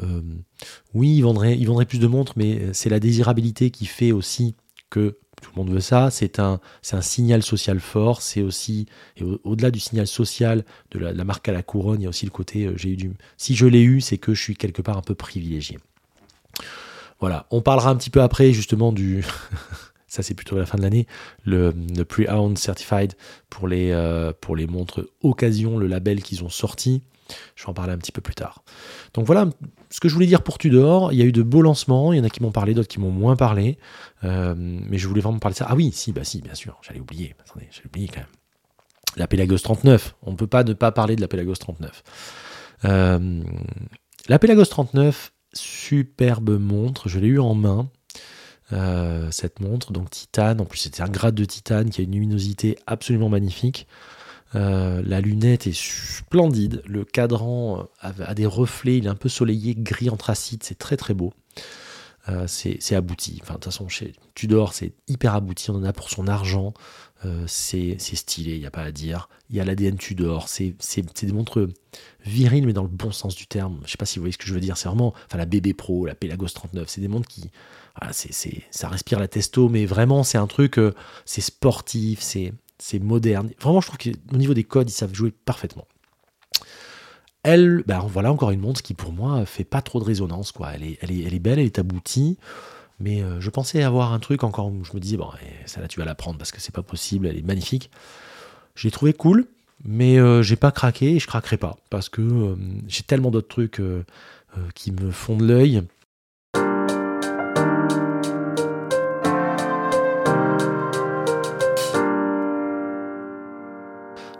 [0.93, 4.55] oui, ils vendraient, plus de montres, mais c'est la désirabilité qui fait aussi
[4.89, 6.09] que tout le monde veut ça.
[6.11, 6.61] C'est un,
[7.01, 8.21] signal social fort.
[8.21, 8.85] C'est aussi,
[9.43, 12.09] au-delà du signal social de la, de la marque à la couronne, il y a
[12.09, 14.81] aussi le côté, j'ai eu du, si je l'ai eu, c'est que je suis quelque
[14.81, 15.77] part un peu privilégié.
[17.19, 19.25] Voilà, on parlera un petit peu après justement du,
[20.15, 21.07] ça c'est plutôt la fin de l'année,
[21.43, 21.73] le,
[22.07, 23.13] Pre-Owned Certified
[23.49, 27.01] pour les, euh, pour les montres Occasion, le label qu'ils ont sorti.
[27.55, 28.63] Je vais en parler un petit peu plus tard.
[29.13, 29.49] Donc voilà
[29.89, 31.11] ce que je voulais dire pour Tudor.
[31.11, 32.13] Il y a eu de beaux lancements.
[32.13, 33.77] Il y en a qui m'ont parlé, d'autres qui m'ont moins parlé.
[34.23, 35.65] Euh, mais je voulais vraiment parler de ça.
[35.67, 36.77] Ah oui, si, bah si, bien sûr.
[36.81, 37.35] J'allais oublier.
[37.43, 38.27] Attendez, j'allais oublier quand même.
[39.17, 40.15] La Pelagos 39.
[40.23, 42.03] On ne peut pas ne pas parler de la Pelagos 39.
[42.85, 43.43] Euh,
[44.27, 47.09] la Pelagos 39, superbe montre.
[47.09, 47.89] Je l'ai eu en main.
[48.73, 50.59] Euh, cette montre, donc titane.
[50.59, 53.87] En plus, c'était un grade de titane qui a une luminosité absolument magnifique.
[54.55, 56.81] Euh, la lunette est splendide.
[56.85, 58.97] Le cadran a, a des reflets.
[58.97, 60.63] Il est un peu soleillé, gris anthracite.
[60.63, 61.33] C'est très très beau.
[62.29, 63.39] Euh, c'est abouti.
[63.41, 65.69] Enfin, de toute façon, chez Tudor, c'est hyper abouti.
[65.69, 66.73] On en a pour son argent.
[67.23, 69.29] Euh, c'est stylé, il n'y a pas à dire.
[69.49, 70.47] Il y a l'ADN Tudor.
[70.49, 70.75] C'est
[71.21, 71.67] des montres
[72.25, 73.79] viriles, mais dans le bon sens du terme.
[73.85, 74.77] Je sais pas si vous voyez ce que je veux dire.
[74.77, 75.13] C'est vraiment.
[75.27, 76.89] Enfin, la BB Pro, la Pelagos 39.
[76.89, 77.51] C'est des montres qui.
[78.11, 80.77] C'est- ça respire la testo, mais vraiment, c'est un truc.
[80.77, 80.93] euh,
[81.25, 83.51] c'est sportif, c'est moderne.
[83.59, 85.87] Vraiment, je trouve qu'au niveau des codes, ils savent jouer parfaitement.
[87.43, 90.51] Elle, ben voilà encore une montre qui pour moi fait pas trop de résonance.
[90.51, 90.71] Quoi.
[90.73, 92.37] Elle, est, elle, est, elle est belle, elle est aboutie,
[92.99, 95.81] mais euh, je pensais avoir un truc encore où je me disais, bon, eh, ça
[95.81, 97.91] là tu vas la prendre parce que c'est pas possible, elle est magnifique.
[98.75, 99.47] Je l'ai trouvé cool,
[99.83, 102.55] mais euh, j'ai pas craqué et je craquerai pas parce que euh,
[102.87, 103.81] j'ai tellement d'autres trucs
[104.73, 105.83] qui me font de l'œil.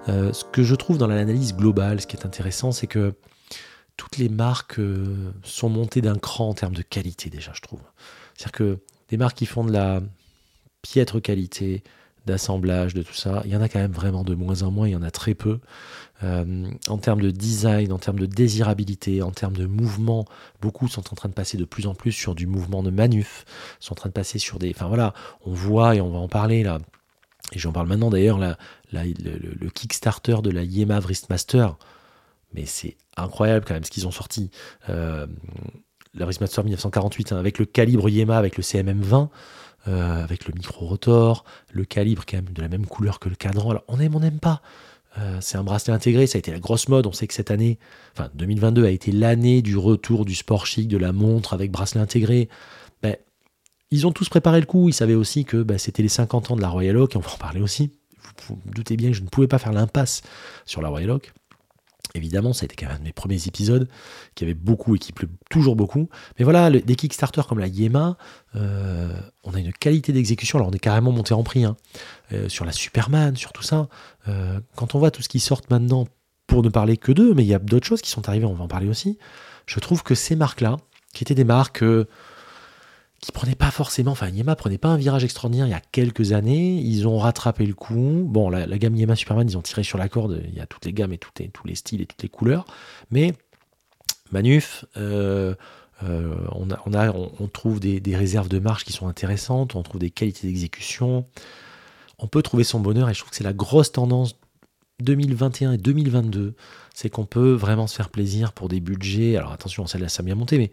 [0.08, 3.13] Euh, ce que je trouve dans l'analyse globale, ce qui est intéressant, c'est que
[3.98, 7.82] toutes les marques euh, sont montées d'un cran en termes de qualité déjà, je trouve.
[8.36, 10.02] C'est-à-dire que des marques qui font de la
[10.82, 11.84] piètre qualité,
[12.26, 14.88] d'assemblage, de tout ça, il y en a quand même vraiment de moins en moins,
[14.88, 15.60] il y en a très peu.
[16.24, 20.26] Euh, en termes de design, en termes de désirabilité, en termes de mouvement,
[20.62, 23.46] beaucoup sont en train de passer de plus en plus sur du mouvement de manuf,
[23.80, 24.72] sont en train de passer sur des...
[24.72, 25.13] Enfin voilà,
[25.46, 26.80] on voit, et on va en parler là,
[27.52, 28.58] et j'en parle maintenant d'ailleurs, la,
[29.03, 31.77] le Kickstarter de la Yema Wristmaster,
[32.55, 34.49] mais c'est incroyable quand même ce qu'ils ont sorti.
[34.89, 35.27] Euh,
[36.13, 39.29] la Wristmaster 1948 hein, avec le calibre Yema, avec le CMM20,
[39.88, 43.71] euh, avec le micro-rotor, le calibre quand même de la même couleur que le cadran.
[43.71, 44.62] Alors on aime, on n'aime pas.
[45.17, 47.05] Euh, c'est un bracelet intégré, ça a été la grosse mode.
[47.08, 47.79] On sait que cette année,
[48.13, 52.01] enfin 2022 a été l'année du retour du sport chic, de la montre avec bracelet
[52.01, 52.49] intégré.
[53.01, 53.15] Ben,
[53.91, 54.89] ils ont tous préparé le coup.
[54.89, 57.21] Ils savaient aussi que ben, c'était les 50 ans de la Royal Oak, et on
[57.21, 57.91] va en parler aussi.
[58.48, 60.21] Vous doutez bien que je ne pouvais pas faire l'impasse
[60.65, 61.34] sur la Royal Oak.
[62.13, 63.89] Évidemment, ça a été quand même un de mes premiers épisodes
[64.36, 66.10] qui avait beaucoup et qui plaît toujours beaucoup.
[66.39, 68.17] Mais voilà, des Kickstarter comme la Yema,
[68.56, 70.58] euh, on a une qualité d'exécution.
[70.58, 71.76] Alors, on est carrément monté en prix hein,
[72.32, 73.89] euh, sur la Superman, sur tout ça.
[74.30, 76.08] Euh, quand on voit tout ce qui sort maintenant,
[76.48, 78.54] pour ne parler que d'eux, mais il y a d'autres choses qui sont arrivées, on
[78.54, 79.17] va en parler aussi.
[79.65, 80.78] Je trouve que ces marques-là,
[81.13, 81.84] qui étaient des marques
[83.25, 86.31] qui prenait pas forcément, enfin Yema prenait pas un virage extraordinaire il y a quelques
[86.31, 88.23] années, ils ont rattrapé le coup.
[88.23, 90.85] Bon, la, gamme Yema Superman, ils ont tiré sur la corde, il y a toutes
[90.85, 92.65] les gammes et tous les styles et toutes les couleurs,
[93.09, 93.33] mais
[94.31, 95.55] Manuf, euh,
[96.03, 101.25] euh, on, trouve des, réserves de marche qui sont intéressantes, on trouve des qualités d'exécution,
[102.19, 104.35] on peut trouver son bonheur et je trouve que c'est la grosse tendance
[104.99, 106.55] 2021 et 2022,
[106.93, 109.35] c'est qu'on peut vraiment se faire plaisir pour des budgets.
[109.35, 110.71] Alors attention, ça, ça a bien monté, mais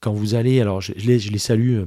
[0.00, 1.86] quand vous allez, alors je, les, salue, euh,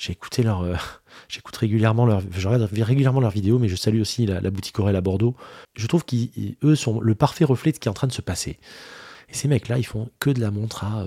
[1.28, 2.48] j'écoute régulièrement leur, je
[2.82, 5.34] régulièrement leurs vidéos, mais je salue aussi la, boutique Aurel à Bordeaux.
[5.74, 8.22] Je trouve qu'eux sont le parfait reflet de ce qui est en train de se
[8.22, 8.58] passer.
[9.30, 11.06] Et ces mecs-là, ils font que de la montre à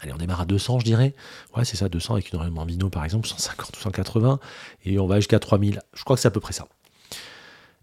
[0.00, 1.12] Allez, on démarre à 200, je dirais.
[1.56, 4.38] Ouais, c'est ça, 200 avec une Aurel Mambino, par exemple, 150 ou 180.
[4.84, 5.80] Et on va jusqu'à 3000.
[5.92, 6.68] Je crois que c'est à peu près ça.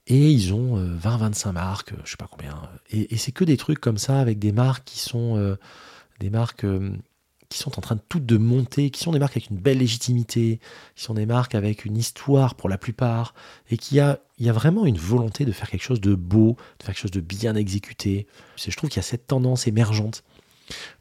[0.08, 2.62] Et ils ont 20-25 marques, je sais pas combien.
[2.90, 5.58] Et, c'est que des trucs comme ça, avec des marques qui sont
[6.20, 6.92] des marques euh,
[7.50, 9.78] qui sont en train de toutes de monter, qui sont des marques avec une belle
[9.78, 10.60] légitimité,
[10.96, 13.34] qui sont des marques avec une histoire pour la plupart,
[13.70, 16.58] et qui a, il y a vraiment une volonté de faire quelque chose de beau,
[16.80, 18.28] de faire quelque chose de bien exécuté.
[18.58, 20.24] Je trouve qu'il y a cette tendance émergente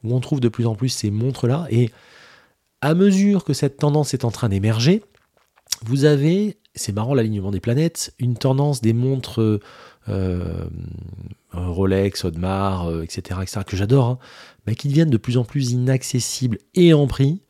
[0.02, 1.90] où on trouve de plus en plus ces montres-là, et
[2.80, 5.02] à mesure que cette tendance est en train d'émerger,
[5.84, 9.60] vous avez, c'est marrant l'alignement des planètes, une tendance des montres
[10.08, 10.68] euh,
[11.52, 14.18] Rolex, Audemars, etc., euh, etc., que j'adore,
[14.66, 17.42] hein, qui deviennent de plus en plus inaccessibles et en prix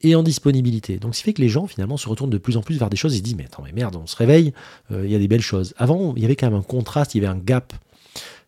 [0.00, 0.98] et en disponibilité.
[0.98, 2.90] Donc, ce qui fait que les gens, finalement, se retournent de plus en plus vers
[2.90, 4.52] des choses et se disent, mais attends, mais merde, on se réveille,
[4.90, 5.74] euh, il y a des belles choses.
[5.76, 7.72] Avant, il y avait quand même un contraste, il y avait un gap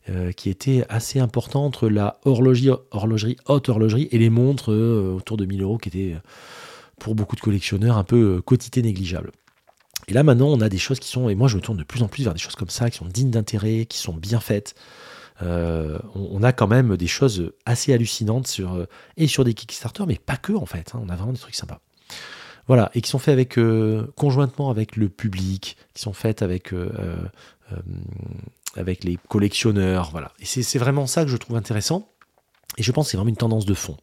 [0.09, 2.71] euh, qui était assez important entre la horlogerie
[3.47, 6.17] haute horlogerie et les montres autour de 1000 euros qui étaient,
[6.99, 9.33] pour beaucoup de collectionneurs, un peu quotité négligeable.
[10.09, 11.85] Et là maintenant, on a des choses qui sont, et moi je me tourne de
[11.85, 14.41] plus en plus vers des choses comme ça, qui sont dignes d'intérêt, qui sont bien
[14.41, 14.75] faites.
[15.43, 20.05] Euh, on, a quand même des choses assez hallucinantes sur, euh, et sur des Kickstarter,
[20.07, 20.93] mais pas que en fait.
[20.95, 21.01] Hein.
[21.05, 21.81] on a vraiment des trucs sympas.
[22.67, 26.73] Voilà, et qui sont faits avec, euh, conjointement avec le public, qui sont faites avec,
[28.77, 30.11] avec les collectionneurs.
[30.13, 30.33] Voilà.
[30.41, 32.09] Et c'est vraiment ça que je trouve intéressant.
[32.79, 33.97] Et je pense que c'est vraiment une tendance de fond.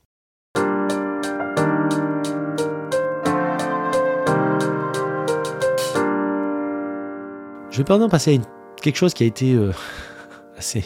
[7.71, 9.71] Je vais maintenant passer à quelque chose qui a été euh,
[10.57, 10.83] assez.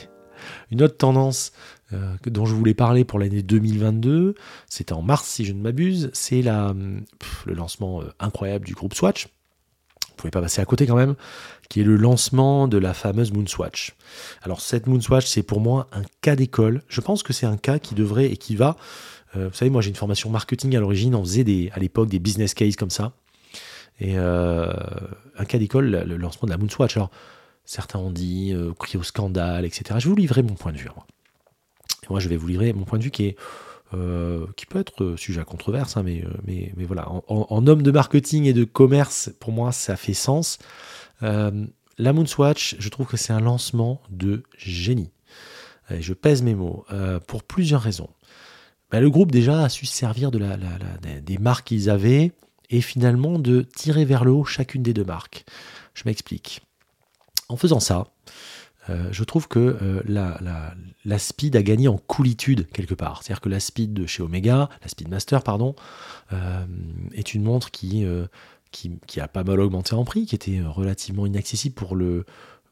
[0.69, 1.51] Une autre tendance
[1.93, 4.35] euh, dont je voulais parler pour l'année 2022,
[4.69, 7.03] c'était en mars si je ne m'abuse, c'est le
[7.47, 9.25] lancement euh, incroyable du groupe Swatch.
[10.09, 11.15] Vous pouvez pas passer à côté quand même,
[11.69, 13.95] qui est le lancement de la fameuse Moonswatch.
[14.43, 16.83] Alors cette Moonswatch, c'est pour moi un cas d'école.
[16.87, 18.77] Je pense que c'est un cas qui devrait et qui va.
[19.33, 22.19] vous savez, moi j'ai une formation marketing à l'origine, on faisait des, à l'époque des
[22.19, 23.11] business cases comme ça.
[23.99, 24.73] Et euh,
[25.37, 26.97] un cas d'école, le lancement de la Moonswatch.
[26.97, 27.11] Alors,
[27.63, 29.83] certains ont dit, euh, crié au scandale, etc.
[29.99, 30.89] Je vais vous livrer mon point de vue.
[32.09, 32.19] Moi.
[32.19, 33.35] Je vais vous livrer mon point de vue qui est
[33.93, 38.45] euh, qui peut être sujet à controverse, hein, mais, mais, voilà, en, homme de marketing
[38.45, 40.57] et de commerce, pour moi, ça fait sens.
[41.21, 45.11] la Moonswatch, je trouve que c'est un lancement de génie.
[45.91, 46.83] Je pèse mes mots,
[47.27, 48.09] pour plusieurs raisons.
[48.91, 50.57] Ben, le groupe déjà a su se servir de la,
[51.21, 52.33] des marques qu'ils avaient,
[52.69, 55.45] et finalement de tirer vers le haut chacune des deux marques.
[55.93, 56.61] Je m'explique.
[57.47, 58.05] En faisant ça,
[58.89, 60.39] euh, je trouve que euh, la,
[61.05, 63.23] la, Speed a gagné en coolitude quelque part.
[63.23, 65.75] C'est-à-dire que la Speed de chez Omega, la Speedmaster, pardon,
[66.33, 66.65] euh,
[67.13, 68.05] est une montre qui,
[68.71, 72.25] qui, a pas mal augmenté en prix, qui était relativement inaccessible pour, le,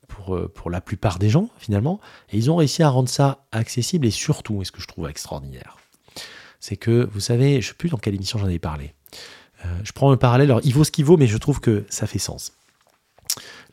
[0.08, 2.00] pour, pour la plupart des gens, finalement.
[2.32, 5.10] Et ils ont réussi à rendre ça accessible et surtout, et ce que je trouve
[5.10, 5.78] extraordinaire,
[6.60, 8.94] c'est que, vous savez, je ne sais plus dans quelle émission j'en ai parlé,
[9.84, 12.08] je prends un parallèle, alors il vaut ce qu'il vaut, mais je trouve que ça
[12.08, 12.54] fait sens.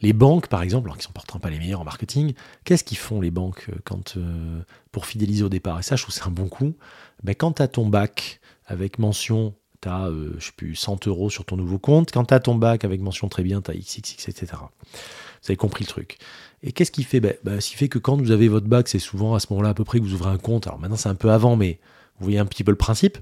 [0.01, 2.33] Les banques, par exemple, alors qui sont pourtant pas les meilleurs en marketing,
[2.65, 5.79] qu'est-ce qu'ils font les banques euh, quand, euh, pour fidéliser au départ?
[5.79, 6.75] Et ça, je trouve c'est un bon coup.
[7.23, 11.29] Ben, quand tu as ton bac avec mention, tu as, je sais plus, 100 euros
[11.29, 12.13] sur ton nouveau compte.
[12.13, 14.47] Quand tu as ton bac avec mention très bien, tu as XXX, etc.
[14.53, 16.19] Vous avez compris le truc.
[16.63, 17.21] Et qu'est-ce qui fait?
[17.21, 19.47] Ben, ben, Ce qui fait que quand vous avez votre bac, c'est souvent à ce
[19.51, 20.67] moment-là à peu près que vous ouvrez un compte.
[20.67, 21.79] Alors maintenant, c'est un peu avant, mais
[22.21, 23.19] vous voyez un petit peu le principe.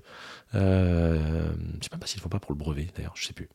[0.55, 3.49] Euh, je sais pas s'ils ne font pas pour le brevet, d'ailleurs, je sais plus.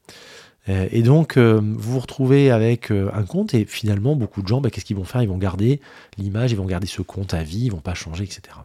[0.69, 4.61] Euh, et donc, euh, vous vous retrouvez avec un compte, et finalement, beaucoup de gens,
[4.61, 5.21] bah, qu'est-ce qu'ils vont faire?
[5.21, 5.81] Ils vont garder
[6.17, 8.55] l'image, ils vont garder ce compte à vie, ils vont pas changer, etc.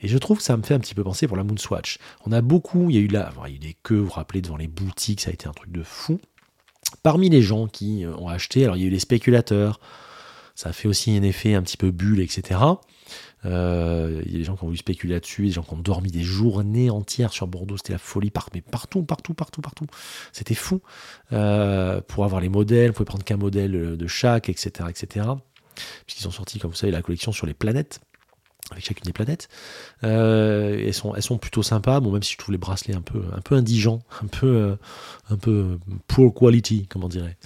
[0.00, 1.98] Et je trouve que ça me fait un petit peu penser pour la Moonswatch.
[2.26, 4.06] On a beaucoup, il y a eu là, il y a eu des queues, vous
[4.06, 6.20] vous rappelez, devant les boutiques, ça a été un truc de fou.
[7.02, 9.78] Parmi les gens qui ont acheté, alors il y a eu les spéculateurs,
[10.56, 12.60] ça a fait aussi un effet un petit peu bulle, etc.
[13.46, 15.78] Euh, il y a des gens qui ont voulu spéculer là-dessus, des gens qui ont
[15.78, 19.86] dormi des journées entières sur Bordeaux, c'était la folie, mais partout, partout, partout, partout.
[20.32, 20.80] C'était fou.
[21.32, 25.26] Euh, pour avoir les modèles, vous pouvez prendre qu'un modèle de chaque, etc., etc.
[26.06, 28.00] Puisqu'ils ont sorti, comme vous savez, la collection sur les planètes.
[28.70, 29.48] avec chacune des planètes.
[30.04, 34.00] Euh, elles, sont, plutôt sympas, bon, même si je trouve les bracelets un peu, indigents,
[34.22, 34.76] un peu, euh,
[35.30, 37.36] un peu poor quality, comme on dirait.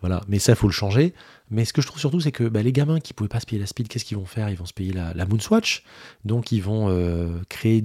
[0.00, 0.20] Voilà.
[0.28, 1.14] Mais ça, il faut le changer.
[1.50, 3.40] Mais ce que je trouve surtout, c'est que bah, les gamins qui ne pouvaient pas
[3.40, 4.48] se payer la speed, qu'est-ce qu'ils vont faire?
[4.48, 5.84] Ils vont se payer la, la Moonswatch.
[6.24, 7.82] Donc, ils vont euh, créer,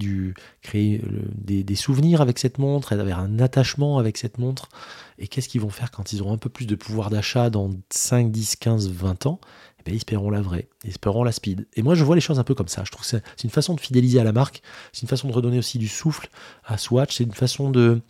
[0.62, 1.02] créer
[1.36, 4.70] des, souvenirs avec cette montre, avoir un attachement avec cette montre.
[5.18, 7.70] Et qu'est-ce qu'ils vont faire quand ils auront un peu plus de pouvoir d'achat dans
[7.90, 9.40] 5, 10, 15, 20 ans?
[9.86, 11.68] Eh ils paieront la vraie, ils paieront la speed.
[11.76, 12.84] Et moi, je vois les choses un peu comme ça.
[12.86, 15.34] Je trouve que c'est une façon de fidéliser à la marque, c'est une façon de
[15.34, 16.30] redonner aussi du souffle
[16.66, 18.02] à Swatch, c'est une façon de,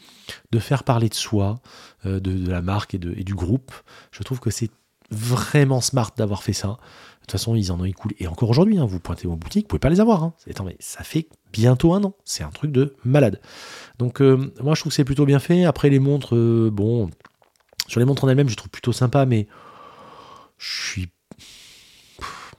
[0.59, 1.61] faire parler de soi,
[2.05, 3.71] euh, de, la marque et, et du groupe.
[4.11, 4.71] Je trouve que c'est
[5.11, 6.67] vraiment smart d'avoir fait ça.
[6.67, 6.73] De
[7.21, 8.15] toute façon, ils en ont écoulé.
[8.19, 10.23] Et encore aujourd'hui, hein, vous pointez vos boutiques, vous pouvez pas les avoir.
[10.23, 10.33] Hein.
[10.65, 12.15] mais ça fait bientôt un an.
[12.25, 13.39] C'est un truc de malade.
[13.99, 15.65] Donc, euh, moi, je trouve que c'est plutôt bien fait.
[15.65, 17.09] Après, les montres, euh, bon,
[17.87, 19.47] sur les montres en elles-mêmes, je trouve plutôt sympa, mais
[20.57, 21.09] je suis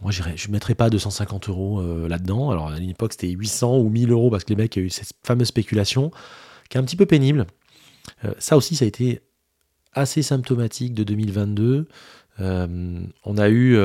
[0.03, 2.51] moi, je ne mettrais pas 250 euros euh, là-dedans.
[2.51, 4.87] Alors, à l'époque, c'était 800 ou 1000 euros parce que les mecs, il y a
[4.87, 6.11] eu cette fameuse spéculation
[6.71, 7.47] qui est un petit peu pénible.
[8.39, 9.21] Ça aussi, ça a été
[9.93, 11.87] assez symptomatique de 2022.
[12.39, 13.77] Euh, on a eu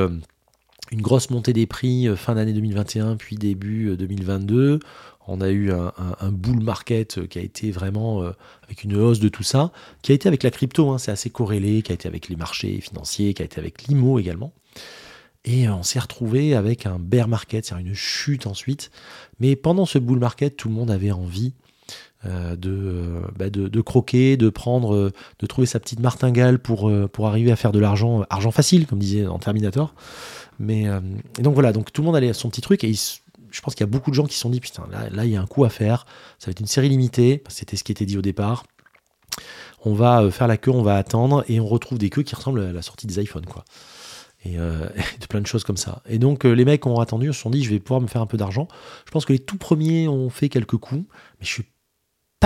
[0.92, 4.80] une grosse montée des prix fin d'année 2021, puis début 2022.
[5.28, 8.22] On a eu un, bull market qui a été vraiment
[8.62, 9.72] avec une hausse de tout ça,
[10.02, 12.36] qui a été avec la crypto, hein, c'est assez corrélé, qui a été avec les
[12.36, 14.52] marchés financiers, qui a été avec l'IMO également.
[15.46, 18.90] Et on s'est retrouvé avec un bear market, c'est-à-dire une chute ensuite.
[19.38, 21.54] Mais pendant ce bull market, tout le monde avait envie
[22.26, 26.90] euh, euh, bah, de, de, croquer, de prendre, euh, de trouver sa petite martingale pour,
[27.12, 29.94] pour arriver à faire de l'argent, argent facile, comme disait en Terminator.
[30.58, 30.84] Mais
[31.38, 33.74] et donc voilà, donc tout le monde allait à son petit truc et je pense
[33.74, 35.36] qu'il y a beaucoup de gens qui se sont dit putain là, là il y
[35.36, 36.06] a un coup à faire,
[36.38, 38.64] ça va être une série limitée, c'était ce qui était dit au départ.
[39.84, 42.62] On va faire la queue, on va attendre et on retrouve des queues qui ressemblent
[42.62, 43.64] à la sortie des iPhones quoi
[44.46, 46.02] et, de plein de choses comme ça.
[46.08, 48.26] Et donc les mecs ont attendu, se sont dit je vais pouvoir me faire un
[48.26, 48.66] peu d'argent.
[49.04, 51.04] Je pense que les tout premiers ont fait quelques coups,
[51.38, 51.64] mais je suis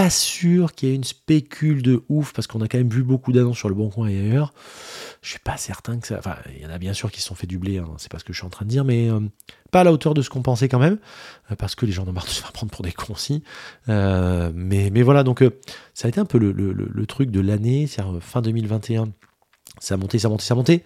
[0.01, 3.03] pas sûr qu'il y ait une spécule de ouf parce qu'on a quand même vu
[3.03, 4.55] beaucoup d'annonces sur le bon coin et ailleurs.
[5.21, 6.17] Je suis pas certain que ça.
[6.19, 8.11] Enfin, il y en a bien sûr qui se sont fait du blé, hein, c'est
[8.11, 9.21] pas ce que je suis en train de dire, mais euh,
[9.71, 10.97] pas à la hauteur de ce qu'on pensait quand même,
[11.59, 13.43] parce que les gens ont marre de se faire prendre pour des cons aussi.
[13.89, 15.45] mais, mais voilà, donc
[15.93, 19.13] ça a été un peu le, le truc de l'année, c'est-à-dire fin 2021.
[19.81, 20.83] Ça a monté, ça a monté, ça a monté.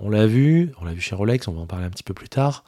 [0.00, 2.14] On l'a vu, on l'a vu chez Rolex, on va en parler un petit peu
[2.14, 2.64] plus tard.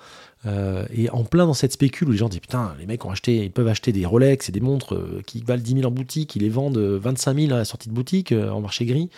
[0.47, 3.11] Euh, et en plein dans cette spécule où les gens disent putain, les mecs ont
[3.11, 5.91] acheté, ils peuvent acheter des Rolex et des montres euh, qui valent 10 000 en
[5.91, 9.11] boutique, ils les vendent 25 euh, 000 à la sortie de boutique en marché gris.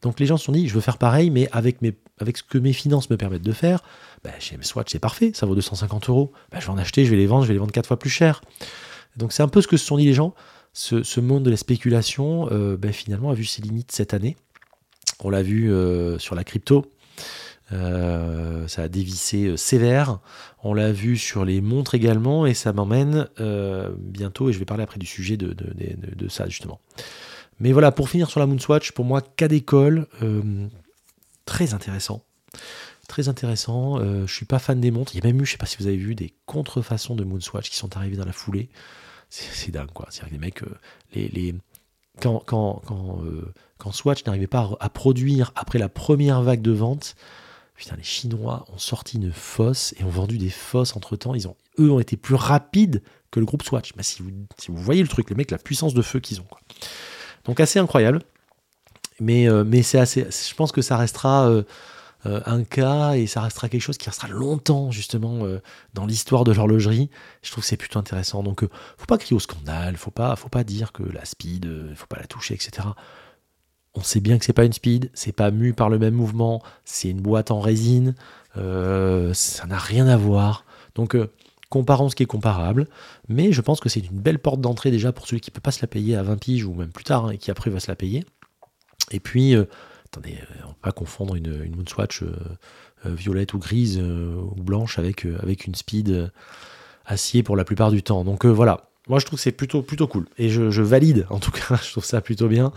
[0.00, 2.42] Donc les gens se sont dit je veux faire pareil, mais avec, mes, avec ce
[2.42, 3.82] que mes finances me permettent de faire,
[4.24, 6.32] bah, chez Swatch c'est parfait, ça vaut 250 euros.
[6.50, 7.98] Bah, je vais en acheter, je vais les vendre, je vais les vendre 4 fois
[7.98, 8.40] plus cher.
[9.16, 10.34] Donc c'est un peu ce que se sont dit les gens.
[10.72, 14.36] Ce, monde de la spéculation, bah, finalement, a vu ses limites cette année.
[15.18, 15.68] On l'a vu
[16.18, 16.86] sur la crypto.
[17.72, 20.18] Euh, ça a dévissé euh, sévère.
[20.62, 24.64] On l'a vu sur les montres également et ça m'emmène euh, bientôt, et je vais
[24.64, 25.54] parler après du sujet de,
[26.28, 26.80] ça justement.
[27.60, 30.06] Mais voilà, pour finir sur la Moonswatch, pour moi, cas d'école,
[31.44, 32.24] très intéressant.
[33.06, 33.98] Très intéressant.
[33.98, 35.14] je suis pas fan des montres.
[35.14, 37.24] Il y a même eu, je sais pas si vous avez vu, des contrefaçons de
[37.24, 38.70] Moonswatch qui sont arrivées dans la foulée.
[39.28, 40.06] C'est dingue, quoi.
[40.08, 40.62] C'est-à-dire que les mecs,
[41.14, 41.54] les,
[42.18, 43.20] quand, quand, quand,
[43.76, 47.14] quand Swatch n'arrivait pas à, produire après la première vague de vente,
[47.80, 51.34] Putain, les Chinois ont sorti une fosse et ont vendu des fosses entre temps.
[51.34, 53.92] Ils ont, eux ont été plus rapides que le groupe Swatch.
[53.96, 54.28] Mais si vous,
[54.58, 56.44] si vous voyez le truc, les mecs, la puissance de feu qu'ils ont.
[56.44, 56.60] Quoi.
[57.46, 58.20] Donc assez incroyable.
[59.18, 60.26] Mais, euh, mais c'est assez.
[60.30, 61.62] Je pense que ça restera euh,
[62.26, 65.46] euh, un cas et ça restera quelque chose qui restera longtemps justement
[65.94, 67.08] dans l'histoire de l'horlogerie.
[67.40, 68.42] Je trouve que c'est plutôt intéressant.
[68.42, 72.06] Donc faut pas crier au scandale, faut pas, faut pas dire que la speed, faut
[72.08, 72.88] pas la toucher, etc
[73.94, 76.62] on sait bien que c'est pas une speed, c'est pas mu par le même mouvement,
[76.84, 78.14] c'est une boîte en résine,
[78.56, 80.64] euh, ça n'a rien à voir.
[80.94, 81.32] Donc euh,
[81.70, 82.86] comparons ce qui est comparable,
[83.28, 85.72] mais je pense que c'est une belle porte d'entrée déjà pour celui qui peut pas
[85.72, 87.80] se la payer à 20 piges ou même plus tard hein, et qui après va
[87.80, 88.24] se la payer.
[89.10, 89.64] Et puis, euh,
[90.06, 92.22] attendez, on va pas confondre une, une Moonswatch
[93.04, 96.30] violette ou grise ou blanche avec, avec une speed
[97.06, 98.24] acier pour la plupart du temps.
[98.24, 100.28] Donc voilà, moi, je trouve que c'est plutôt, plutôt cool.
[100.38, 102.72] Et je, valide, en tout cas, je trouve ça plutôt bien.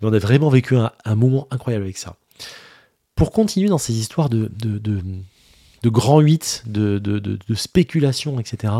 [0.00, 2.16] Mais on a vraiment vécu un, moment incroyable avec ça.
[3.14, 8.72] Pour continuer dans ces histoires de, de, de, grands 8, de, de, spéculation, etc.,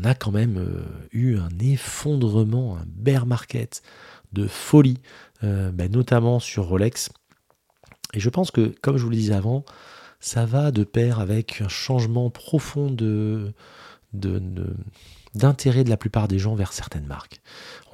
[0.00, 3.82] on a quand même euh, eu un effondrement, un bear market
[4.32, 5.00] de folie,
[5.42, 7.10] euh, ben, notamment sur Rolex.
[8.14, 9.64] Et je pense que, comme je vous le disais avant,
[10.20, 13.52] ça va de pair avec un changement profond de,
[14.12, 14.40] de,
[15.38, 17.40] d'intérêt de la plupart des gens vers certaines marques.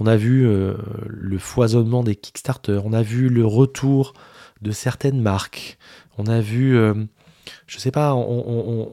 [0.01, 0.75] On a vu euh,
[1.07, 4.15] le foisonnement des Kickstarter, on a vu le retour
[4.63, 5.79] de certaines marques,
[6.19, 6.95] on a vu, je euh,
[7.67, 8.89] je sais pas, on,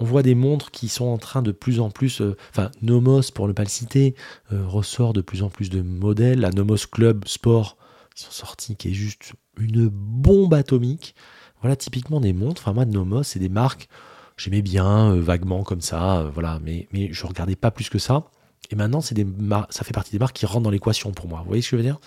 [0.00, 3.46] voit des montres qui sont en train de plus en plus, euh, enfin Nomos pour
[3.46, 4.14] ne pas le citer,
[4.52, 6.40] euh, ressort de plus en plus de modèles.
[6.40, 7.76] La Nomos Club Sport,
[8.16, 11.14] ils sont sortis, qui est juste une bombe atomique.
[11.60, 12.62] Voilà typiquement des montres.
[12.62, 13.88] Enfin moi, Nomos, c'est des marques,
[14.36, 18.24] j'aimais bien euh, vaguement comme ça, voilà, mais, mais je regardais pas plus que ça.
[18.70, 19.26] Et maintenant, c'est des
[19.70, 21.40] ça fait partie des marques qui rentrent dans l'équation pour moi.
[21.40, 21.98] Vous voyez ce que je veux dire?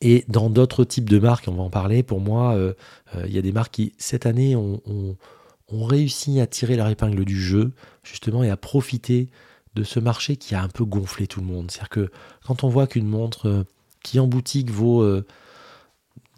[0.00, 2.56] Et dans d'autres types de marques, on va en parler, pour moi,
[3.16, 4.80] il y a des marques qui, cette année, ont,
[5.72, 7.72] ont réussi à tirer leur épingle du jeu,
[8.02, 9.28] justement, et à profiter
[9.74, 11.70] de ce marché qui a un peu gonflé tout le monde.
[11.70, 12.10] C'est-à-dire que
[12.44, 13.64] quand on voit qu'une montre euh,
[14.02, 15.04] qui en boutique vaut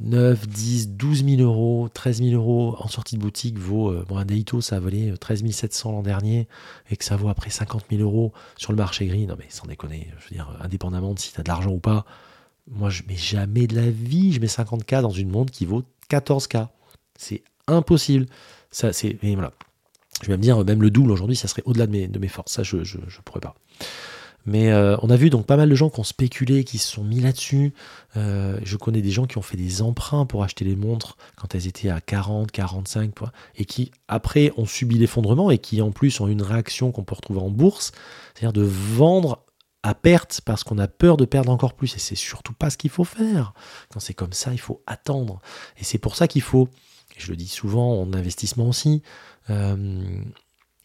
[0.03, 4.17] 9, 10, 12 000 euros, 13 000 euros, en sortie de boutique vaut, euh, bon,
[4.17, 6.49] un Deito, ça a volé 13 700 l'an dernier,
[6.91, 9.67] et que ça vaut après 50 000 euros sur le marché gris, non mais sans
[9.67, 12.05] déconner, je veux dire, indépendamment de si tu as de l'argent ou pas,
[12.71, 15.83] moi je mets jamais de la vie, je mets 50K dans une montre qui vaut
[16.11, 16.69] 14K.
[17.17, 18.27] C'est impossible.
[18.71, 19.53] Ça, c'est, voilà.
[20.23, 22.53] Je vais me dire, même le double aujourd'hui, ça serait au-delà de mes forces.
[22.53, 23.55] Ça, je ne pourrais pas.
[24.45, 26.91] Mais euh, on a vu donc pas mal de gens qui ont spéculé, qui se
[26.91, 27.73] sont mis là-dessus.
[28.17, 31.55] Euh, je connais des gens qui ont fait des emprunts pour acheter les montres quand
[31.55, 33.13] elles étaient à 40, 45,
[33.57, 37.15] et qui après ont subi l'effondrement et qui en plus ont une réaction qu'on peut
[37.15, 37.93] retrouver en bourse,
[38.35, 39.45] c'est-à-dire de vendre
[39.85, 41.95] à perte parce qu'on a peur de perdre encore plus.
[41.97, 43.55] Et c'est surtout pas ce qu'il faut faire.
[43.91, 45.41] Quand c'est comme ça, il faut attendre.
[45.79, 46.69] Et c'est pour ça qu'il faut
[47.17, 49.03] je le dis souvent en investissement aussi,
[49.51, 50.23] euh,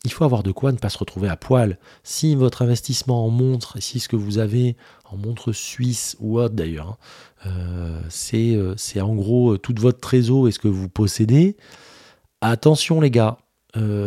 [0.08, 1.78] il faut avoir de quoi ne pas se retrouver à poil.
[2.04, 6.56] Si votre investissement en montre, si ce que vous avez en montre suisse ou autre
[6.56, 6.98] d'ailleurs,
[7.46, 8.02] hein, euh,
[8.34, 11.58] euh, c'est en gros toute votre trésor et ce que vous possédez,
[12.40, 13.38] attention les gars,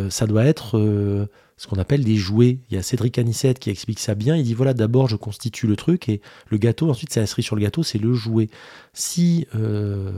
[0.09, 1.29] ça doit être
[1.61, 2.61] ce qu'on appelle des jouets.
[2.71, 4.35] Il y a Cédric Anissette qui explique ça bien.
[4.35, 7.45] Il dit voilà, d'abord je constitue le truc et le gâteau, ensuite c'est la cerise
[7.45, 8.49] sur le gâteau, c'est le jouet.
[8.95, 10.11] Si, euh,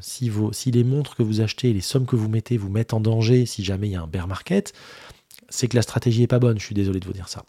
[0.00, 2.94] si, vos, si les montres que vous achetez, les sommes que vous mettez vous mettent
[2.94, 4.72] en danger si jamais il y a un bear market,
[5.50, 6.58] c'est que la stratégie est pas bonne.
[6.58, 7.44] Je suis désolé de vous dire ça.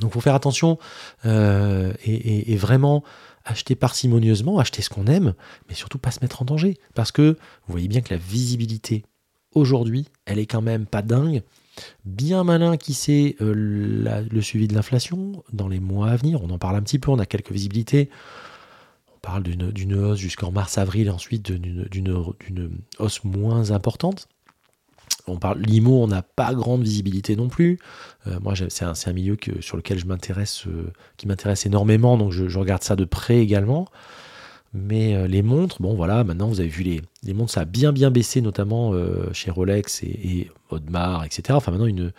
[0.00, 0.78] Donc il faut faire attention
[1.26, 3.02] euh, et, vraiment
[3.44, 5.34] acheter parcimonieusement, acheter ce qu'on aime,
[5.68, 6.78] mais surtout pas se mettre en danger.
[6.94, 9.04] Parce que vous voyez bien que la visibilité
[9.54, 11.42] aujourd'hui, elle est quand même pas dingue
[12.04, 16.42] bien malin qui sait euh, le suivi de l'inflation dans les mois à venir.
[16.42, 18.10] On en parle un petit peu, on a quelques visibilités.
[19.14, 22.34] On parle d'une hausse jusqu'en mars-avril, ensuite d'une
[22.98, 24.28] hausse moins importante.
[25.26, 27.78] On parle l'IMO, on n'a pas grande visibilité non plus.
[28.26, 32.58] Euh, moi, c'est un, milieu sur lequel je m'intéresse, euh, qui m'intéresse énormément, donc je,
[32.58, 33.86] regarde ça de près également.
[34.74, 37.92] Mais euh, les montres, bon voilà, maintenant vous avez vu les, montres, ça a bien
[37.92, 38.94] bien baissé, notamment
[39.32, 41.42] chez Rolex et, Audemars, etc.
[41.52, 42.12] Enfin maintenant une,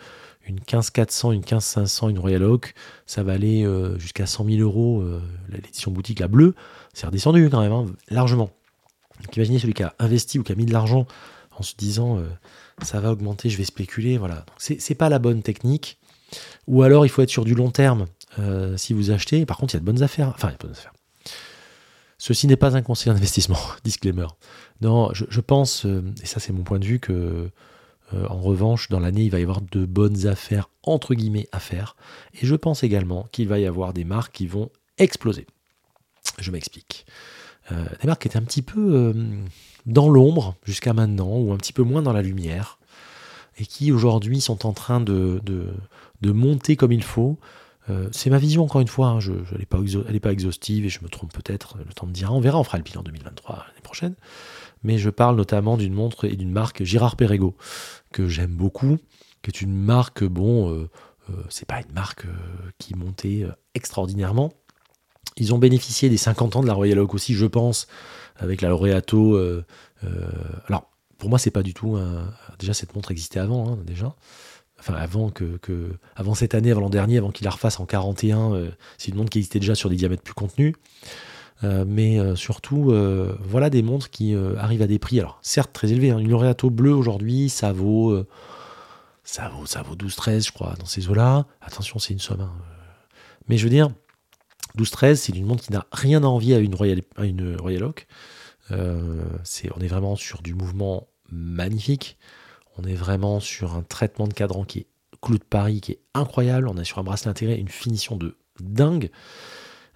[0.46, 2.74] une 15400, une 15500, une Royal Oak,
[3.06, 5.04] ça va aller euh, jusqu'à 100 000 euros.
[5.50, 6.54] L'édition boutique, la bleue,
[6.92, 8.50] c'est redescendu quand même, hein, largement.
[9.22, 11.06] Donc imaginez celui qui a investi ou qui a mis de l'argent
[11.58, 12.20] en se disant
[12.82, 14.44] ça va augmenter, je vais spéculer, voilà.
[14.58, 15.98] C'est pas la bonne technique.
[16.66, 18.06] Ou alors il faut être sur du long terme
[18.76, 19.46] si vous achetez.
[19.46, 20.32] Par contre, il y a de bonnes affaires.
[20.34, 20.92] Enfin, il y a de bonnes affaires.
[22.26, 24.28] Ceci n'est pas un conseil d'investissement, disclaimer.
[24.80, 27.50] Non, je, pense, euh, et ça c'est mon point de vue, que
[28.14, 31.60] euh, en revanche, dans l'année, il va y avoir de bonnes affaires, entre guillemets, à
[31.60, 31.96] faire.
[32.32, 35.46] Et je pense également qu'il va y avoir des marques qui vont exploser.
[36.38, 37.04] Je m'explique.
[37.72, 39.14] Euh, des marques qui étaient un petit peu
[39.86, 42.78] dans l'ombre jusqu'à maintenant, ou un petit peu moins dans la lumière,
[43.58, 45.40] et qui aujourd'hui sont en train de,
[46.24, 47.38] de monter comme il faut.
[47.90, 49.78] Euh, c'est ma vision, encore une fois, hein, elle n'est pas,
[50.20, 52.78] pas, exhaustive et je me trompe peut-être, le temps me dira, on verra, on fera
[52.78, 54.14] le bilan 2023 l'année prochaine.
[54.82, 57.54] Mais je parle notamment d'une montre et d'une marque Girard Perregaux,
[58.12, 58.96] que j'aime beaucoup,
[59.42, 60.90] qui est une marque, bon, euh,
[61.30, 62.26] euh, c'est pas une marque
[62.78, 64.52] qui montait extraordinairement.
[65.36, 67.86] Ils ont bénéficié des 50 ans de la Royal Oak aussi, je pense,
[68.36, 69.38] avec la Laureato.
[70.66, 71.98] alors, pour moi, c'est pas du tout.
[72.58, 74.14] Déjà, cette montre existait avant, hein, déjà
[74.78, 75.58] enfin avant que,
[76.16, 79.16] avant cette année, avant l'an dernier, avant qu'il la refasse en 41, euh, c'est une
[79.16, 80.74] montre qui existait déjà sur des diamètres plus contenus.
[81.62, 82.92] Euh, mais euh, surtout,
[83.40, 86.10] voilà des montres qui arrivent à des prix, alors certes très élevés.
[86.10, 86.18] Hein.
[86.18, 88.24] Une Laureato bleue aujourd'hui, ça vaut,
[89.22, 91.46] ça vaut, ça vaut 12-13, je crois, dans ces eaux-là.
[91.62, 92.42] Attention, c'est une somme.
[92.42, 92.52] Hein.
[93.48, 93.90] Mais je veux dire,
[94.78, 98.06] 12-13, c'est une montre qui n'a rien à envier à une Royal, Oak.
[99.44, 102.18] c'est, on est vraiment sur du mouvement magnifique.
[102.76, 104.86] On est vraiment sur un traitement de cadran qui est
[105.22, 106.68] clou de Paris, qui est incroyable.
[106.68, 109.10] On est sur un bracelet intégré, une finition de dingue.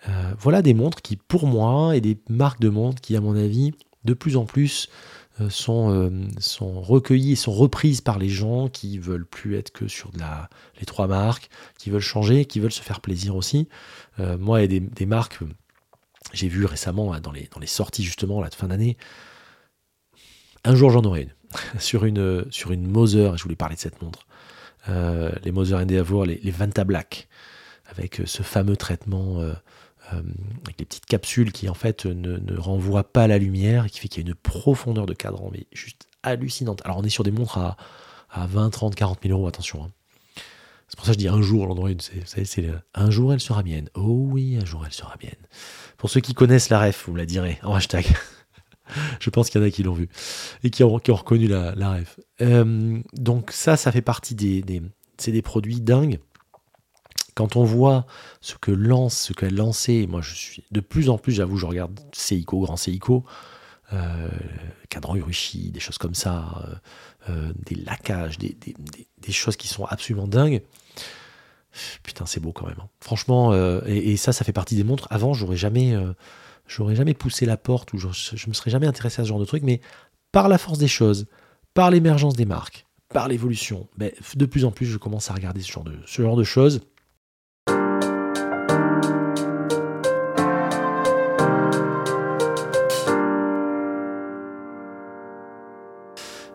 [0.08, 3.36] Euh, voilà des montres qui, pour moi, et des marques de montres qui, à mon
[3.36, 3.72] avis,
[4.04, 5.17] de plus en plus euh,
[5.48, 9.88] sont, euh, sont recueillies et sont reprises par les gens qui veulent plus être que
[9.88, 10.18] sur de
[10.80, 13.68] les trois marques, qui veulent changer, qui veulent se faire plaisir aussi.
[14.38, 15.38] moi, et des, des marques,
[16.32, 18.96] j'ai vu récemment dans les, sorties justement là, de fin d'année,
[20.64, 21.34] un jour j'en aurai une.
[21.78, 24.26] sur une, sur une Moser, je voulais parler de cette montre.
[24.88, 27.28] les Moser Endeavour, les, les Vanta Black,
[27.86, 29.40] avec ce fameux traitement
[30.10, 34.08] avec les petites capsules qui en fait ne, renvoient pas la lumière et qui fait
[34.08, 36.82] qu'il y a une profondeur de cadran mais juste hallucinante.
[36.84, 37.76] Alors on est sur des montres à,
[38.30, 39.84] à 20, 30, 40 000 euros, attention.
[39.84, 39.90] Hein.
[40.88, 41.90] C'est pour ça que je dis un jour, l'endroit,
[42.24, 43.90] c'est, un jour elle sera mienne.
[43.94, 45.46] Oh oui, un jour elle sera mienne.
[45.98, 48.06] Pour ceux qui connaissent la ref, vous me la direz en hashtag.
[49.20, 50.08] je pense qu'il y en a qui l'ont vu
[50.64, 52.18] et qui ont, reconnu la, la ref.
[52.40, 54.82] Euh, donc ça, ça fait partie des, des
[55.18, 56.20] c'est des produits dingues.
[57.38, 58.04] Quand on voit
[58.40, 61.66] ce que lance, ce qu'elle lancé, moi je suis de plus en plus, j'avoue, je
[61.66, 63.24] regarde Seiko, grand Seiko,
[63.92, 64.28] euh,
[64.88, 66.74] cadran Urushi, des choses comme ça, euh,
[67.30, 70.62] euh, des lacages, des, choses qui sont absolument dingues.
[72.02, 72.80] Putain, c'est beau quand même.
[72.80, 72.88] Hein.
[72.98, 73.54] Franchement,
[73.86, 75.06] et, ça, ça fait partie des montres.
[75.08, 75.94] Avant, j'aurais jamais,
[76.66, 79.38] j'aurais jamais poussé la porte ou je, je me serais jamais intéressé à ce genre
[79.38, 79.80] de truc, mais
[80.32, 81.28] par la force des choses,
[81.72, 85.60] par l'émergence des marques, par l'évolution, ben, de plus en plus, je commence à regarder
[85.60, 86.80] ce genre de choses.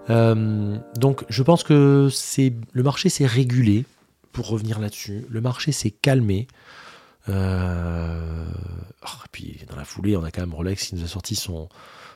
[0.09, 3.85] Euh, donc je pense que c'est le marché s'est régulé,
[4.33, 5.25] pour revenir là-dessus.
[5.29, 6.47] Le marché s'est calmé.
[7.29, 8.45] Euh,
[9.03, 11.35] oh, et puis dans la foulée, on a quand même Rolex qui nous a sorti
[11.35, 11.69] son,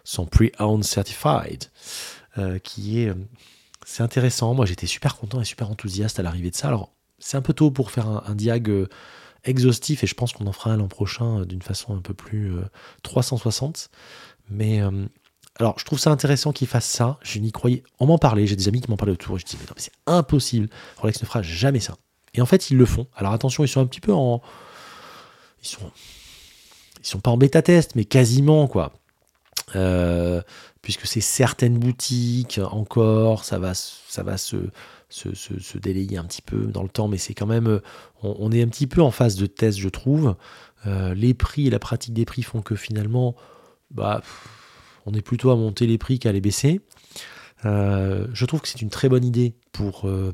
[0.04, 1.66] son Pre-Owned Certified,
[2.38, 3.14] euh, qui est...
[3.86, 6.68] C'est intéressant, moi j'étais super content et super enthousiaste à l'arrivée de ça.
[6.68, 8.70] Alors c'est un peu tôt pour faire un, diag
[9.46, 12.54] exhaustif et je pense qu'on en fera un l'an prochain d'une façon un peu plus
[13.04, 13.90] 360.
[14.50, 14.82] Mais
[15.60, 17.18] alors, je trouve ça intéressant qu'ils fassent ça.
[17.24, 17.84] Je n'y croyais.
[17.99, 19.39] On m'en parlait, j'ai des amis qui m'en parlaient autour.
[19.39, 20.70] je dis, mais non, mais c'est impossible.
[20.97, 21.95] Rolex ne fera jamais ça.
[22.36, 23.08] Et en fait, ils le font.
[23.16, 24.41] Alors, attention, ils sont un petit peu en.
[25.64, 25.91] Ils sont.
[26.99, 28.93] Ils sont pas en bêta-test, mais quasiment, quoi.
[29.76, 30.41] Euh,
[30.82, 34.55] puisque c'est certaines boutiques encore, ça va, ça va se,
[35.10, 37.82] se, se, délayer un petit peu dans le temps, mais c'est quand même.
[38.22, 40.36] On, est un petit peu en phase de test, je trouve.
[40.86, 43.36] Euh, les prix et la pratique des prix font que finalement.
[43.89, 44.22] Bah
[45.08, 46.82] on est plutôt à monter les prix qu'à les baisser.
[47.66, 50.34] Euh, je trouve que c'est une très bonne idée pour, euh,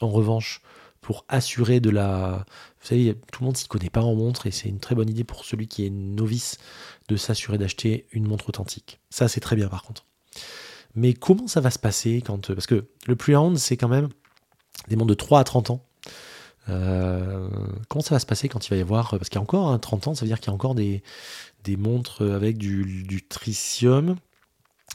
[0.00, 0.60] en revanche,
[1.00, 2.44] pour assurer de la.
[2.80, 5.08] Vous savez, tout le monde s'y connaît pas en montre et c'est une très bonne
[5.08, 6.58] idée pour celui qui est novice
[7.08, 9.00] de s'assurer d'acheter une montre authentique.
[9.10, 10.04] Ça, c'est très bien par contre.
[10.94, 12.52] Mais comment ça va se passer quand.
[12.54, 14.10] Parce que le pre-owned, c'est quand même
[14.88, 15.86] des montres de 3 à 30 ans.
[16.68, 17.48] Euh,
[17.88, 19.10] comment ça va se passer quand il va y avoir.
[19.10, 21.02] Parce qu'il y a encore 30 ans, ça veut dire qu'il y a encore des,
[21.64, 24.16] des montres avec du, tritium.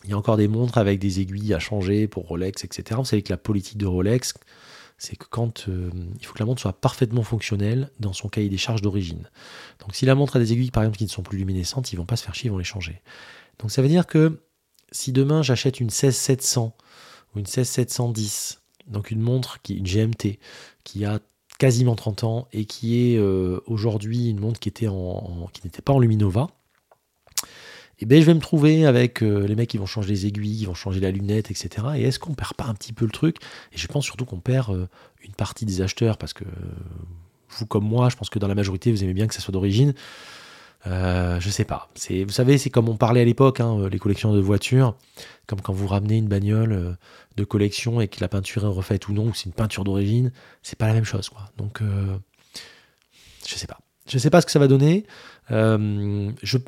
[0.03, 2.99] Il y a encore des montres avec des aiguilles à changer pour Rolex, etc.
[2.99, 4.36] Vous savez que la politique de Rolex,
[4.97, 5.89] c'est que quand euh,
[6.20, 9.30] il faut que la montre soit parfaitement fonctionnelle dans son cahier des charges d'origine.
[9.80, 11.97] Donc si la montre a des aiguilles par exemple qui ne sont plus luminescentes, ils
[11.97, 13.01] vont pas se faire chier, ils vont les changer.
[13.59, 14.39] Donc ça veut dire que
[14.91, 16.76] si demain j'achète une 16700
[17.36, 20.39] ou une 16710, donc une montre qui une GMT
[20.84, 21.20] qui a
[21.58, 25.99] quasiment 30 ans et qui est euh, aujourd'hui une montre qui était n'était pas en
[25.99, 26.47] Luminova,
[27.99, 30.28] et eh ben je vais me trouver avec euh, les mecs qui vont changer les
[30.28, 31.88] aiguilles, qui vont changer la lunette, etc.
[31.95, 33.38] Et est-ce qu'on perd pas un petit peu le truc?
[33.74, 34.88] Et je pense surtout qu'on perd euh,
[35.24, 36.43] une partie des acheteurs parce que
[37.49, 39.51] vous comme moi, je pense que dans la majorité vous aimez bien que ça soit
[39.51, 39.95] d'origine.
[40.86, 41.89] Euh, je sais pas.
[42.09, 44.95] Vous savez, c'est comme on parlait à l'époque, hein, les collections de voitures,
[45.47, 46.97] comme quand vous ramenez une bagnole
[47.36, 50.32] de collection et que la peinture est refaite ou non, ou c'est une peinture d'origine,
[50.61, 51.30] c'est pas la même chose.
[51.57, 51.82] Donc,
[53.45, 53.80] je sais pas.
[54.07, 55.05] Je sais pas ce que ça va donner.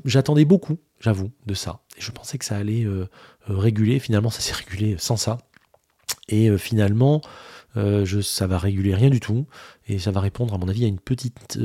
[0.05, 1.81] j'attendais beaucoup j'avoue, de ça.
[1.97, 3.07] Et je pensais que ça allait euh,
[3.49, 3.99] euh, réguler.
[3.99, 5.39] Finalement, ça s'est régulé sans ça.
[6.27, 7.21] Et euh, finalement,
[7.75, 9.47] je, ça va réguler rien du tout.
[9.87, 11.57] Et ça va répondre, à mon avis, à une petite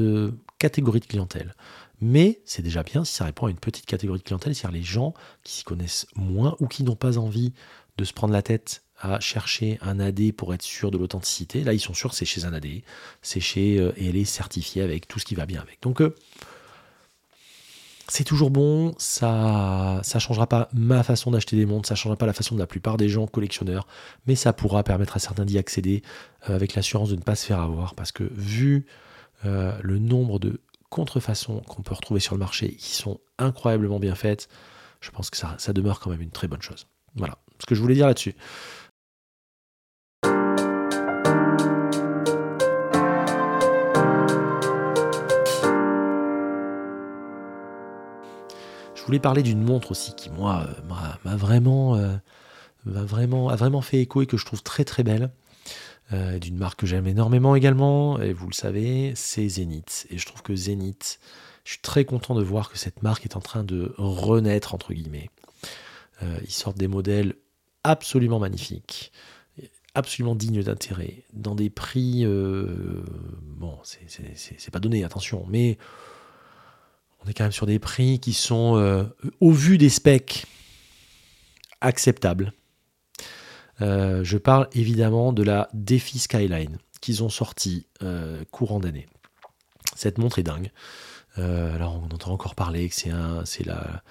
[0.59, 1.55] catégorie de clientèle.
[2.01, 4.84] Mais c'est déjà bien si ça répond à une petite catégorie de clientèle, c'est-à-dire les
[4.84, 7.53] gens qui s'y connaissent moins ou qui n'ont pas envie
[7.97, 11.64] de se prendre la tête à chercher un AD pour être sûr de l'authenticité.
[11.64, 12.66] Là, ils sont sûrs que c'est chez un AD,
[13.22, 15.82] c'est chez et elle est certifiée avec tout ce qui va bien avec.
[15.82, 16.01] Donc,
[18.09, 22.26] c'est toujours bon, ça ça changera pas ma façon d'acheter des montres, ça changera pas
[22.26, 23.86] la façon de la plupart des gens collectionneurs,
[24.26, 26.03] mais ça pourra permettre à certains d'y accéder
[26.49, 28.86] euh, avec l'assurance de ne pas se faire avoir, parce que vu
[29.47, 30.61] euh, le nombre de
[30.95, 34.49] contrefaçons qu'on peut retrouver sur le marché qui sont incroyablement bien faites,
[35.01, 36.86] je pense que ça, demeure quand même une très bonne chose.
[37.16, 38.36] Voilà ce que je voulais dire là-dessus.
[48.95, 52.16] Je voulais parler d'une montre aussi qui, moi, euh, m'a vraiment, euh,
[52.84, 55.32] vraiment, a vraiment fait écho et que je trouve très très belle.
[56.13, 60.07] Euh, d'une marque que j'aime énormément également, et vous le savez, c'est Zenith.
[60.11, 61.19] Et je trouve que Zenith,
[61.65, 64.93] je suis très content de voir que cette marque est en train de renaître, entre
[64.93, 65.31] guillemets.
[66.21, 67.35] ils sortent des modèles
[67.85, 69.13] absolument magnifique,
[69.95, 73.05] absolument digne d'intérêt, dans des prix, euh,
[73.43, 75.79] bon, c'est pas donné, attention, mais
[77.25, 79.05] on est quand même sur des prix qui sont, euh,
[79.41, 80.47] au vu des specs,
[81.81, 82.53] acceptables.
[83.81, 87.87] Euh, je parle évidemment de la Defi Skyline qu'ils ont sorti
[88.51, 89.07] courant d'année.
[89.95, 90.70] Cette montre est dingue.
[91.37, 94.03] alors on entend encore parler que c'est la,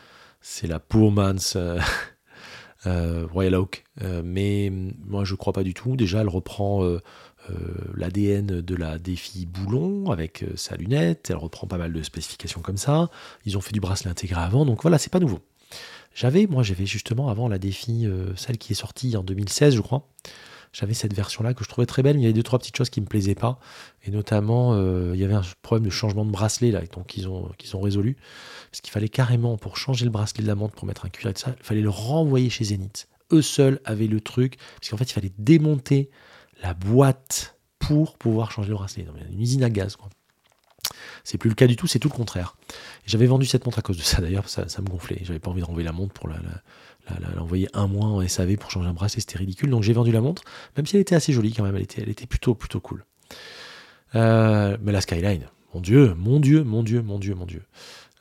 [0.41, 1.57] c'est la Poorman's
[2.86, 3.84] euh, Royal Oak.
[4.01, 4.72] Euh, mais
[5.05, 5.95] moi, je crois pas du tout.
[5.95, 6.99] Déjà, elle reprend euh,
[7.95, 11.30] l'ADN de la défi Boulon avec sa lunette.
[11.30, 13.09] Elle reprend pas mal de spécifications comme ça.
[13.45, 15.39] Ils ont fait du bracelet intégré avant, donc voilà, c'est pas nouveau.
[16.16, 20.07] J'avais, moi, j'avais justement avant la défi, celle qui est sortie en 2016, je crois
[20.74, 22.76] j'avais cette version-là que je trouvais très belle, mais il y avait deux, trois petites
[22.76, 23.59] choses qui ne me plaisaient pas.
[24.03, 24.76] Et notamment,
[25.14, 27.82] il y avait un problème de changement de bracelet, là, donc ils ont, qu'ils ont
[27.82, 28.18] résolu.
[28.72, 31.30] Parce qu'il fallait carrément, pour changer le bracelet de la montre, pour mettre un cuir
[31.30, 33.07] et tout ça, il fallait le renvoyer chez Zenith.
[33.32, 36.09] Eux seuls avaient le truc, parce qu'en fait, il fallait démonter
[36.61, 39.03] la boîte pour pouvoir changer le bracelet.
[39.03, 40.09] Non, une usine à gaz, quoi.
[41.24, 42.55] C'est plus le cas du tout, c'est tout le contraire.
[43.05, 45.19] J'avais vendu cette montre à cause de ça d'ailleurs, ça, me gonflait.
[45.24, 46.30] J'avais pas envie de renvoyer la montre pour
[47.36, 49.69] l'envoyer un mois en SAV pour changer un bracelet, c'était ridicule.
[49.69, 50.43] Donc j'ai vendu la montre,
[50.76, 53.05] même si elle était assez jolie quand même, elle était, plutôt, plutôt cool.
[54.15, 57.63] Euh, mais la Skyline, mon Dieu, mon Dieu, mon Dieu, mon Dieu, mon Dieu.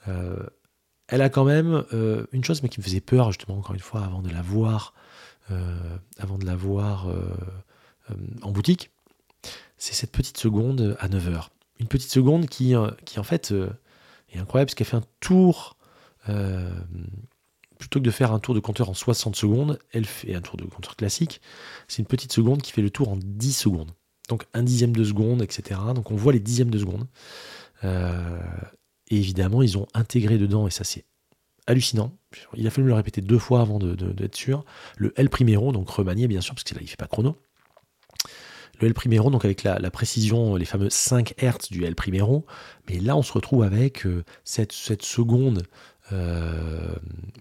[0.06, 0.46] Euh,
[1.08, 3.80] elle a quand même euh, une chose mais qui me faisait peur justement encore une
[3.80, 4.94] fois avant de la voir,
[6.18, 7.08] avant de la voir
[8.40, 8.90] en boutique,
[9.76, 11.48] c'est cette petite seconde à 9h.
[11.82, 12.72] Une petite seconde qui,
[13.04, 13.52] qui en fait
[14.30, 15.76] est incroyable parce qu'elle fait un tour
[17.78, 20.56] plutôt que de faire un tour de compteur en 60 secondes, elle fait un tour
[20.56, 21.40] de compteur classique.
[21.88, 23.90] C'est une petite seconde qui fait le tour en 10 secondes.
[24.28, 25.80] Donc un dixième de seconde, etc.
[25.94, 27.08] Donc on voit les dixièmes de seconde.
[27.82, 31.04] Et évidemment, ils ont intégré dedans, et ça c'est
[31.66, 32.16] hallucinant.
[32.54, 34.64] Il a fallu me le répéter deux fois avant d'être sûr.
[34.96, 37.36] Le L Primero, donc remanié bien sûr, parce que là fait pas chrono.
[38.82, 42.44] Le L Primero, donc avec la, précision, les fameux 5 Hz du L Primero.
[42.90, 45.62] Mais là, on se retrouve avec euh, cette, seconde
[46.12, 46.94] euh,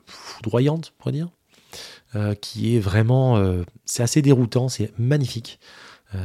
[0.06, 1.30] foudroyante, on pourrait dire,
[2.16, 3.44] euh, qui est vraiment.
[3.86, 5.60] c'est assez déroutant, c'est magnifique.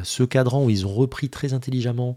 [0.02, 2.14] ce cadran où ils ont repris très intelligemment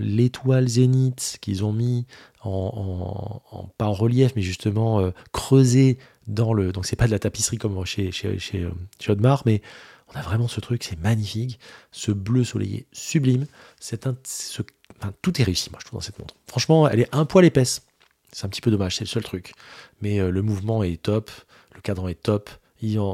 [0.00, 2.06] l'étoile zénith qu'ils ont mis
[2.42, 3.40] en,
[3.76, 5.98] pas relief, mais justement creusé
[6.30, 6.72] dans le.
[6.72, 9.60] Donc c'est pas de la tapisserie comme chez, chez, chez, euh, Audemars, mais
[10.12, 11.58] on a vraiment ce truc, c'est magnifique.
[11.92, 13.46] Ce bleu soleillé sublime.
[15.22, 16.34] Tout est réussi, moi, je trouve, dans cette montre.
[16.46, 17.82] Franchement, elle est un poil épaisse.
[18.32, 19.52] C'est un petit peu dommage, c'est le seul truc.
[20.02, 21.30] Mais euh, le mouvement est top,
[21.74, 22.50] le cadran est top.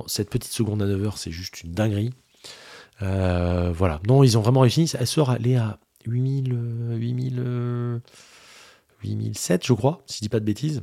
[0.07, 2.13] cette petite seconde à 9h, c'est juste une dinguerie.
[3.01, 4.01] voilà.
[4.07, 4.91] Non, ils ont vraiment réussi.
[4.99, 6.53] Elle sort, aller à 8000.
[6.99, 8.01] 8000
[9.03, 10.83] 8007, je crois, si je dis pas de bêtises.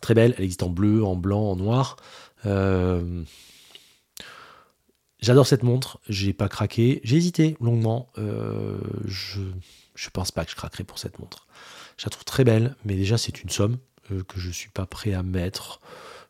[0.00, 1.96] Très belle, elle existe en bleu, en blanc, en noir.
[2.46, 3.22] Euh,
[5.22, 7.00] j'adore cette montre, j'ai pas craqué.
[7.04, 8.10] J'ai hésité longuement.
[8.18, 9.40] Euh, je,
[10.12, 11.46] pense pas que je craquerai pour cette montre.
[11.96, 13.78] Je la trouve très belle, mais déjà c'est une somme
[14.10, 15.80] euh, que je suis pas prêt à mettre.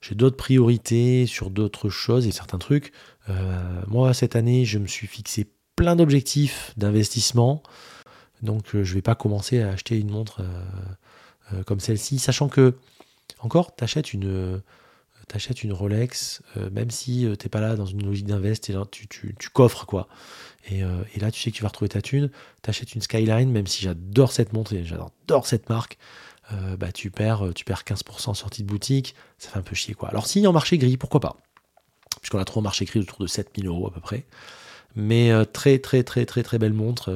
[0.00, 2.92] J'ai d'autres priorités sur d'autres choses et certains trucs.
[3.86, 7.62] moi, cette année, je me suis fixé plein d'objectifs d'investissement.
[8.42, 12.48] Donc euh, je vais pas commencer à acheter une montre euh, euh, comme celle-ci, sachant
[12.48, 12.74] que,
[13.38, 14.60] encore, tu achètes une,
[15.32, 19.08] t'achètes une Rolex, même si tu n'es pas là dans une logique d'invest, et tu,
[19.08, 20.08] tu, coffres quoi.
[20.70, 20.82] Et,
[21.18, 22.30] là, tu sais que tu vas retrouver ta thune.
[22.62, 25.98] Tu achètes une Skyline, même si j'adore cette montre et j'adore cette marque,
[26.78, 29.14] bah, tu, perds, tu perds 15% en sortie de boutique.
[29.38, 30.10] Ça fait un peu chier quoi.
[30.10, 31.36] Alors, si en marché gris, pourquoi pas?
[32.20, 34.26] Puisqu'on a trop en marché gris autour de 7000 euros à peu près.
[34.94, 37.10] Mais très, très, très, très, très belle montre.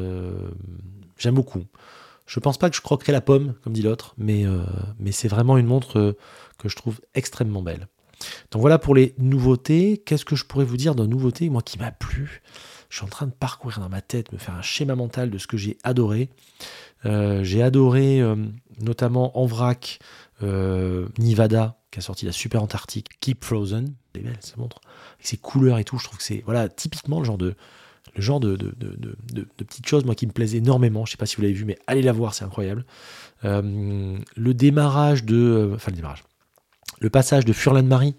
[1.19, 1.65] J'aime beaucoup.
[2.27, 4.65] Je pense pas que je croquerai la pomme, comme dit l'autre, mais, euh,
[4.99, 6.17] mais c'est vraiment une montre euh,
[6.59, 7.87] que je trouve extrêmement belle.
[8.51, 10.03] Donc voilà pour les nouveautés.
[10.05, 12.43] Qu'est-ce que je pourrais vous dire de nouveautés, moi qui m'a plu?
[12.89, 15.39] Je suis en train de parcourir dans ma tête, me faire un schéma mental de
[15.39, 16.31] ce que j'ai adoré.
[17.05, 18.23] Euh, j'ai adoré
[18.81, 19.99] notamment en vrac
[21.19, 23.95] Nivada, qui a sorti la Super Antarctique, Keep Frozen.
[24.15, 24.81] C'est belle, cette montre.
[25.15, 27.55] Avec ses couleurs et tout, je trouve que c'est voilà, typiquement le genre de,
[28.23, 31.05] genre de, de, petites choses, qui me plaisent énormément.
[31.05, 32.85] Je ne sais pas si vous l'avez vu, mais allez la voir, c'est incroyable.
[33.45, 35.37] Euh, le démarrage de.
[35.37, 36.25] Euh, enfin, le démarrage.
[37.01, 38.15] Le passage de Furlan Marie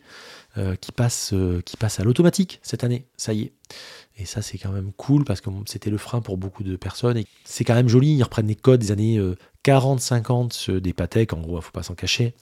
[0.58, 3.54] euh, qui, passe, à l'automatique cette année, ça y est.
[4.18, 7.22] Et ça, c'est quand même cool parce que c'était le frein pour beaucoup de personnes.
[7.44, 8.16] C'est quand même joli.
[8.16, 9.22] Ils reprennent les codes des années
[9.64, 11.34] 40-50 des Patek.
[11.34, 12.34] En gros, faut pas s'en cacher.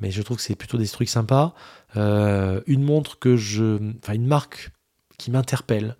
[0.00, 1.54] Mais je trouve que c'est plutôt des trucs sympas.
[1.94, 3.92] une montre que je.
[4.02, 4.70] Enfin, une marque
[5.18, 5.96] qui m'interpelle.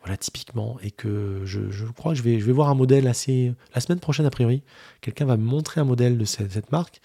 [0.00, 0.78] Voilà, typiquement.
[0.82, 3.54] Et que je, crois que je vais, je vais voir un modèle assez.
[3.74, 4.62] La semaine prochaine, a priori,
[5.00, 7.00] quelqu'un va me montrer un modèle de cette, marque.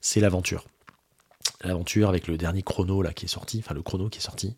[0.00, 0.64] C'est l'aventure.
[1.62, 4.56] L'aventure avec le dernier chrono là qui est sorti, enfin le chrono qui est sorti.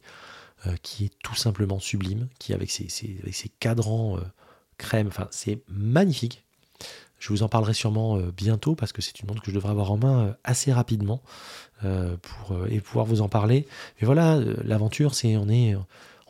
[0.83, 2.89] qui est tout simplement sublime, qui avec ses,
[3.23, 4.19] avec ses cadrans
[4.77, 6.45] crème, enfin c'est magnifique.
[7.19, 9.93] Je vous en parlerai sûrement bientôt parce que c'est une montre que je devrais avoir
[9.93, 11.23] en main assez rapidement
[11.81, 13.67] pour et pouvoir vous en parler.
[14.01, 15.77] Mais voilà, l'aventure, c'est on est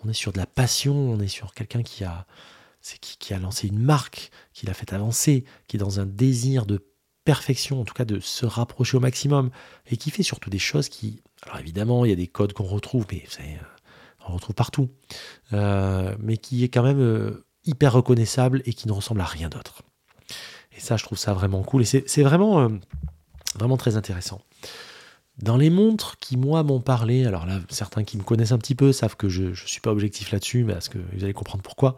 [0.04, 2.26] on est sur de la passion, on est sur quelqu'un qui a
[3.00, 6.64] qui, qui, a lancé une marque, qui l'a fait avancer, qui est dans un désir
[6.64, 6.78] de
[7.28, 9.50] perfection, en tout cas de se rapprocher au maximum,
[9.90, 12.64] et qui fait surtout des choses qui, alors évidemment, il y a des codes qu'on
[12.64, 13.24] retrouve, mais
[14.26, 14.88] on retrouve partout,
[15.52, 19.82] mais qui est quand même hyper reconnaissable et qui ne ressemble à rien d'autre.
[20.74, 21.82] Et ça, je trouve ça vraiment cool.
[21.82, 22.68] Et c'est vraiment, euh,
[23.56, 24.40] vraiment très intéressant.
[25.42, 28.74] Dans les montres qui, moi, m'ont parlé, alors là, certains qui me connaissent un petit
[28.74, 31.62] peu savent que je ne suis pas objectif là-dessus, mais parce que vous allez comprendre
[31.62, 31.96] pourquoi.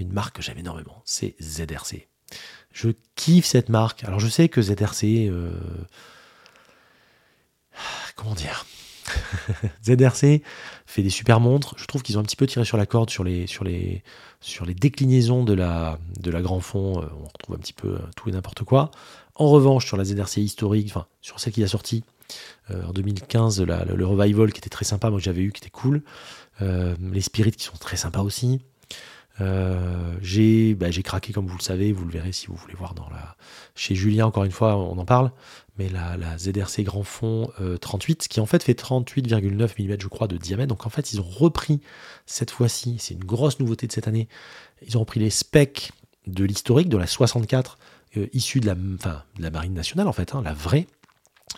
[0.00, 2.08] Une marque que j'aime énormément, c'est ZRC.
[2.72, 4.04] Je kiffe cette marque.
[4.04, 5.28] Alors je sais que ZRC...
[5.28, 5.50] Euh,
[8.16, 8.66] comment dire
[9.84, 10.42] ZRC
[10.86, 11.74] fait des super montres.
[11.76, 14.02] Je trouve qu'ils ont un petit peu tiré sur la corde sur les, sur les,
[14.40, 17.00] sur les déclinaisons de la, de la Grand Fond.
[17.00, 18.90] Euh, on retrouve un petit peu euh, tout et n'importe quoi.
[19.34, 22.04] En revanche, sur la ZRC historique, enfin, sur celle qui a sorti
[22.70, 26.02] euh, en 2015, le, Revival qui était très sympa, moi j'avais eu, qui était cool.
[26.60, 28.60] les Spirits qui sont très sympas aussi.
[30.20, 33.08] J'ai bah, craqué comme vous le savez, vous le verrez si vous voulez voir dans
[33.10, 33.36] la
[33.74, 35.32] chez Julien encore une fois on en parle
[35.78, 40.36] mais la, ZRC Grand Fond 38, qui en fait fait 38,9 mm, je crois, de
[40.36, 40.68] diamètre.
[40.68, 41.80] Donc en fait, ils ont repris
[42.26, 44.28] cette fois-ci, c'est une grosse nouveauté de cette année,
[44.86, 45.92] ils ont repris les specs
[46.26, 47.78] de l'historique, de la 64,
[48.16, 50.86] euh, issue de la, enfin, de la Marine nationale, en fait, hein, la vraie.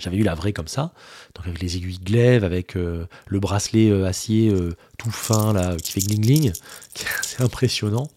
[0.00, 0.92] J'avais eu la vraie comme ça,
[1.34, 4.52] donc avec les aiguilles glaive, avec euh, le bracelet euh, acier
[4.98, 6.52] tout fin là, qui fait gling gling,
[7.22, 8.08] c'est impressionnant.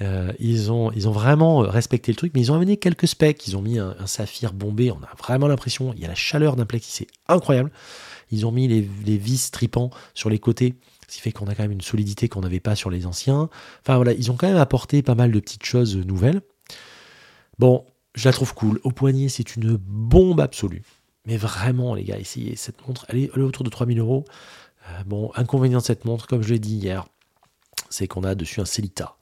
[0.00, 3.46] Euh, ils, ont, ils ont vraiment respecté le truc, mais ils ont amené quelques specs.
[3.46, 4.90] Ils ont mis un, saphir bombé.
[4.90, 7.70] On a vraiment l'impression, il y a la chaleur d'un plexi, c'est incroyable.
[8.30, 10.74] Ils ont mis les, vis tripants sur les côtés,
[11.08, 13.48] ce qui fait qu'on a quand même une solidité qu'on n'avait pas sur les anciens.
[13.82, 16.40] Enfin voilà, ils ont quand même apporté pas mal de petites choses nouvelles.
[17.58, 18.80] Bon, je la trouve cool.
[18.82, 20.82] Au poignet, c'est une bombe absolue.
[21.26, 23.06] Mais vraiment, les gars, essayez cette montre.
[23.08, 24.24] Elle est, autour de 3000 euros.
[24.88, 27.06] Euh, bon, inconvénient de cette montre, comme je l'ai dit hier,
[27.88, 29.16] c'est qu'on a dessus un Celita.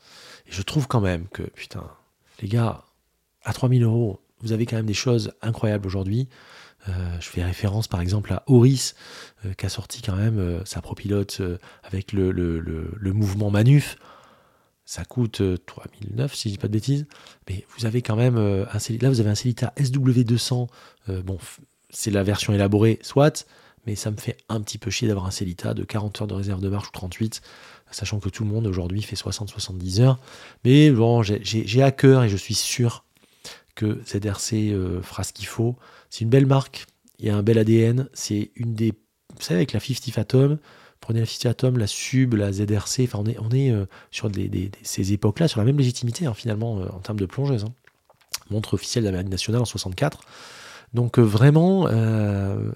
[0.46, 1.84] Et je trouve quand même que, putain,
[2.40, 2.84] les gars,
[3.44, 6.28] à 3000 euros, vous avez quand même des choses incroyables aujourd'hui.
[6.88, 8.96] Euh, je fais référence par exemple à Oris,
[9.44, 11.40] euh, qui a sorti quand même sa propilote
[11.84, 13.96] avec le, le, mouvement Manuf.
[14.84, 17.06] Ça coûte 3009 si je dis pas de bêtises.
[17.48, 20.66] Mais vous avez quand même un là vous avez un Celita SW200.
[21.22, 21.38] bon,
[21.92, 23.46] c'est la version élaborée, soit,
[23.86, 26.34] mais ça me fait un petit peu chier d'avoir un Celita de 40 heures de
[26.34, 27.40] réserve de marche ou 38
[27.92, 30.18] sachant que tout le monde aujourd'hui fait 60-70 heures.
[30.64, 33.04] Mais bon, j'ai à cœur et je suis sûr
[33.74, 35.76] que ZRC euh, fera ce qu'il faut.
[36.10, 36.86] C'est une belle marque,
[37.18, 38.08] il y a un bel ADN.
[38.12, 38.92] C'est une des.
[39.34, 40.58] Vous savez, avec la 50 Atom,
[41.00, 44.30] prenez la 50 Atom, la Sub, la ZRC, enfin, on est, euh, sur
[44.82, 47.64] ces époques-là, sur la même légitimité, hein, finalement, euh, en termes de plongeuse.
[47.64, 47.72] Hein.
[48.50, 50.20] Montre officielle d'Amérique nationale en 64.
[50.94, 51.88] Donc, vraiment,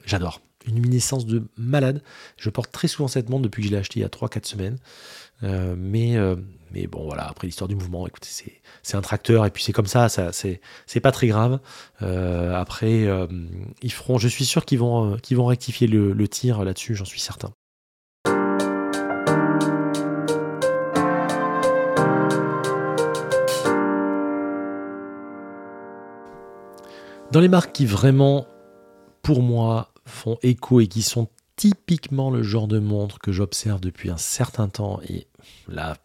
[0.05, 2.03] j'adore une luminescence de malade.
[2.37, 4.47] Je porte très souvent cette montre depuis que je l'ai achetée il y a 3-4
[4.47, 4.79] semaines.
[5.43, 6.37] Euh, mais, euh,
[6.73, 8.29] mais bon, voilà, après l'histoire du mouvement, écoutez,
[8.83, 10.61] c'est un tracteur et puis c'est comme ça, ça c'est
[11.01, 11.61] pas très grave.
[12.03, 13.07] Euh, après,
[13.83, 17.21] ils feront, je suis sûr qu'ils vont, qu'ils vont rectifier le tir là-dessus, j'en suis
[17.21, 17.53] certain.
[27.33, 28.47] Dans les marques qui vraiment,
[29.23, 34.11] pour moi, font écho et qui sont typiquement le genre de montre que j'observe depuis
[34.11, 35.01] un certain temps.
[35.09, 35.27] Et
[35.69, 35.97] là,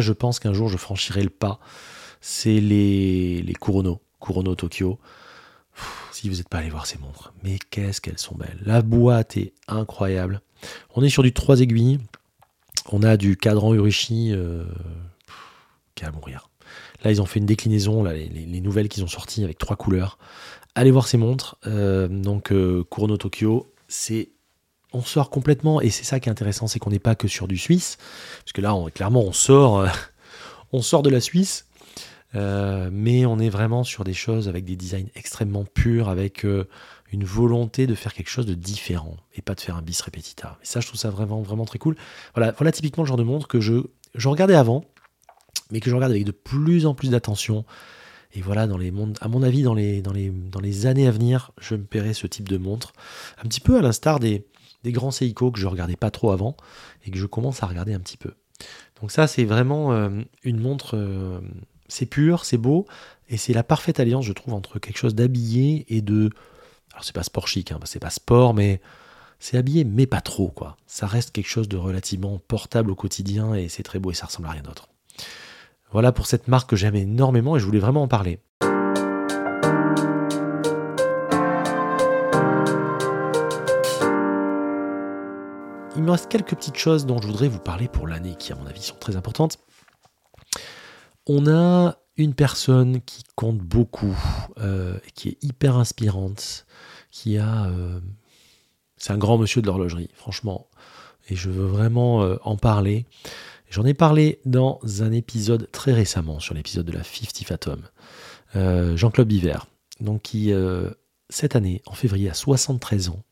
[0.00, 1.58] je pense qu'un jour je franchirai le pas.
[2.20, 4.98] C'est les, les Kurono, Kurono Tokyo.
[6.12, 8.60] si vous n'êtes pas allé voir ces montres, mais qu'est-ce qu'elles sont belles.
[8.64, 10.40] La boîte est incroyable.
[10.94, 11.98] On est sur du 3 aiguilles.
[12.90, 14.64] On a du cadran Urishi euh,
[16.00, 16.48] à mourir.
[17.04, 20.18] Là, ils ont fait une déclinaison, les, nouvelles qu'ils ont sorties avec trois couleurs.
[20.74, 21.56] Allez voir ces montres.
[21.66, 22.84] Euh, donc, euh,
[23.18, 24.30] Tokyo, c'est
[24.94, 27.48] on sort complètement, et c'est ça qui est intéressant, c'est qu'on n'est pas que sur
[27.48, 27.96] du suisse,
[28.40, 29.88] parce que là, clairement, on sort, euh,
[30.72, 31.66] on sort de la Suisse,
[32.34, 36.46] mais on est vraiment sur des choses avec des designs extrêmement purs, avec
[37.12, 40.58] une volonté de faire quelque chose de différent, et pas de faire un bis repetita.
[40.62, 41.96] Et ça, je trouve ça vraiment, vraiment très cool.
[42.34, 43.82] Voilà, voilà typiquement le genre de montre que je,
[44.14, 44.84] je regardais avant,
[45.72, 47.64] mais que je regarde avec de plus en plus d'attention.
[48.34, 51.82] Et voilà, dans les mondes, à mon avis, dans les, années à venir, je me
[51.82, 52.92] paierai ce type de montre.
[53.38, 54.46] Un petit peu à l'instar des,
[54.84, 56.56] des grands Seiko que je regardais pas trop avant
[57.04, 58.32] et que je commence à regarder un petit peu.
[59.00, 60.10] Donc ça, c'est vraiment euh,
[60.44, 61.40] une montre, euh,
[61.88, 62.86] c'est pur, c'est beau,
[63.28, 66.30] et c'est la parfaite alliance, je trouve, entre quelque chose d'habillé et de...
[66.92, 68.80] Alors c'est pas sport chic, hein, c'est pas sport, mais
[69.40, 70.76] c'est habillé, mais pas trop, quoi.
[70.86, 74.26] Ça reste quelque chose de relativement portable au quotidien et c'est très beau et ça
[74.26, 74.88] ressemble à rien d'autre.
[75.92, 78.40] Voilà pour cette marque que j'aime énormément et je voulais vraiment en parler.
[85.94, 88.56] Il me reste quelques petites choses dont je voudrais vous parler pour l'année qui, à
[88.56, 89.58] mon avis, sont très importantes.
[91.26, 94.16] On a une personne qui compte beaucoup,
[94.58, 96.66] euh, qui est hyper inspirante,
[97.10, 97.66] qui a...
[97.66, 98.00] Euh,
[98.96, 100.68] c'est un grand monsieur de l'horlogerie, franchement.
[101.28, 103.04] Et je veux vraiment euh, en parler.
[103.72, 107.80] J'en ai parlé dans un épisode très récemment, sur l'épisode de la 50 Fathom.
[108.54, 109.60] Jean-Claude Biver,
[109.98, 110.52] donc qui,
[111.30, 113.22] cette année, en février, a 73 ans.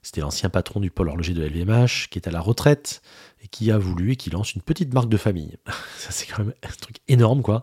[0.00, 3.02] C'était l'ancien patron du pôle horloger de LVMH, qui est à la retraite
[3.42, 5.58] et qui a voulu et qui lance une petite marque de famille.
[5.98, 7.62] Ça, c'est quand même un truc énorme, quoi.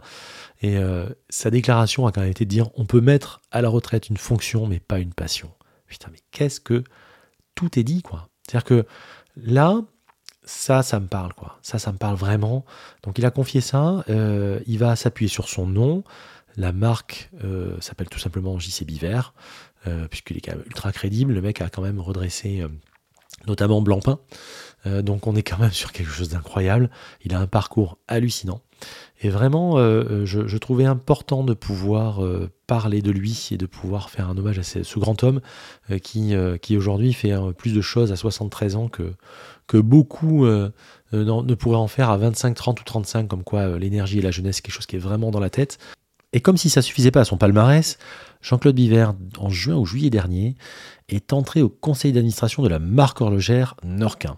[0.61, 3.69] Et euh, sa déclaration a quand même été de dire on peut mettre à la
[3.69, 5.49] retraite une fonction, mais pas une passion.
[5.87, 6.83] Putain, mais qu'est-ce que
[7.55, 8.29] tout est dit, quoi.
[8.43, 8.85] C'est-à-dire que
[9.35, 9.81] là,
[10.45, 11.57] ça, ça me parle, quoi.
[11.61, 12.65] Ça, ça me parle vraiment.
[13.03, 14.03] Donc, il a confié ça.
[14.09, 16.03] Euh, il va s'appuyer sur son nom.
[16.55, 19.21] La marque euh, s'appelle tout simplement JC Biver.
[19.87, 21.33] Euh, puisqu'il est quand même ultra crédible.
[21.33, 22.63] Le mec a quand même redressé
[23.47, 24.19] notamment Blancpain.
[24.85, 26.89] Donc on est quand même sur quelque chose d'incroyable.
[27.23, 28.61] Il a un parcours hallucinant.
[29.21, 32.19] Et vraiment, je, trouvais important de pouvoir
[32.67, 35.39] parler de lui et de pouvoir faire un hommage à ce, grand homme
[36.03, 39.13] qui, qui aujourd'hui fait plus de choses à 73 ans que,
[39.67, 44.21] que beaucoup ne pourraient en faire à 25, 30 ou 35, comme quoi l'énergie et
[44.21, 45.77] la jeunesse, quelque chose qui est vraiment dans la tête.
[46.35, 47.97] Et comme si ça suffisait pas à son palmarès,
[48.41, 50.57] Jean-Claude Biver, en juin ou juillet dernier,
[51.07, 54.37] est entré au conseil d'administration de la marque horlogère Norquin.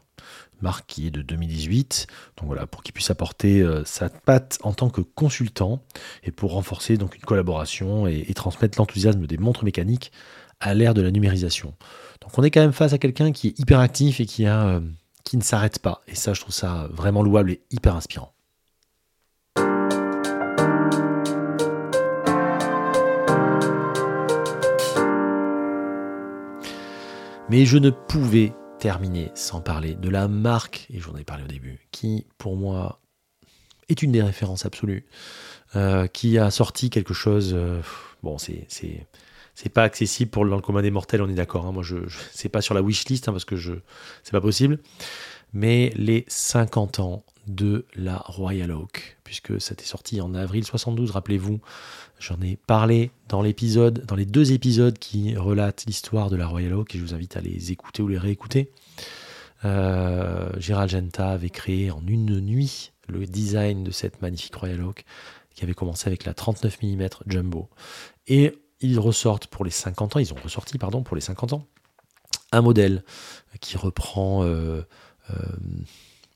[0.62, 4.74] Marque qui est de 2018, donc voilà, pour qu'il puisse apporter euh, sa patte en
[4.74, 5.84] tant que consultant
[6.24, 10.12] et pour renforcer donc une collaboration et, transmettre l'enthousiasme des montres mécaniques
[10.60, 11.74] à l'ère de la numérisation.
[12.22, 14.68] Donc on est quand même face à quelqu'un qui est hyper actif et qui, a,
[14.68, 14.80] euh,
[15.24, 16.01] qui ne s'arrête pas.
[16.08, 18.34] Et ça, je trouve ça vraiment louable et hyper inspirant.
[27.49, 31.47] Mais je ne pouvais terminer sans parler de la marque, et j'en ai parlé au
[31.47, 32.99] début, qui pour moi
[33.89, 35.05] est une des références absolues,
[35.75, 37.51] euh, qui a sorti quelque chose.
[37.53, 37.82] Euh,
[38.23, 38.67] bon, c'est
[39.55, 41.65] c'est pas accessible pour le commun des mortels, on est d'accord.
[41.65, 41.71] Hein.
[41.71, 43.73] moi, je, je c'est pas sur la wishlist hein, parce que je
[44.23, 44.80] c'est pas possible.
[45.53, 51.11] Mais les 50 ans de la Royal Oak, puisque ça était sorti en avril 72,
[51.11, 51.59] rappelez-vous,
[52.20, 56.74] j'en ai parlé dans l'épisode, dans les deux épisodes qui relatent l'histoire de la Royal
[56.74, 58.72] Oak, et je vous invite à les écouter ou les réécouter.
[59.65, 65.05] Euh, Gérald Genta avait créé en une nuit le design de cette magnifique Royal Oak,
[65.55, 67.70] qui avait commencé avec la 39 mm Jumbo.
[68.28, 71.65] Et ils ressortent pour les 50 ans, ils ont ressorti, pardon, pour les 50 ans,
[72.51, 73.03] un modèle
[73.59, 74.82] qui reprend euh,
[75.32, 75.36] euh,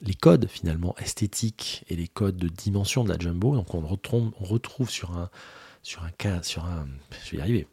[0.01, 3.55] les codes finalement esthétiques et les codes de dimension de la jumbo.
[3.55, 5.29] Donc on on retrouve sur un
[5.83, 6.87] sur un cas sur un
[7.25, 7.67] je vais y arriver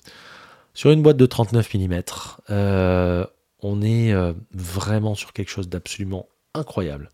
[0.79, 2.03] sur une boîte de 39 mm.
[2.51, 3.27] Euh,
[3.59, 7.11] on est euh, vraiment sur quelque chose d'absolument incroyable.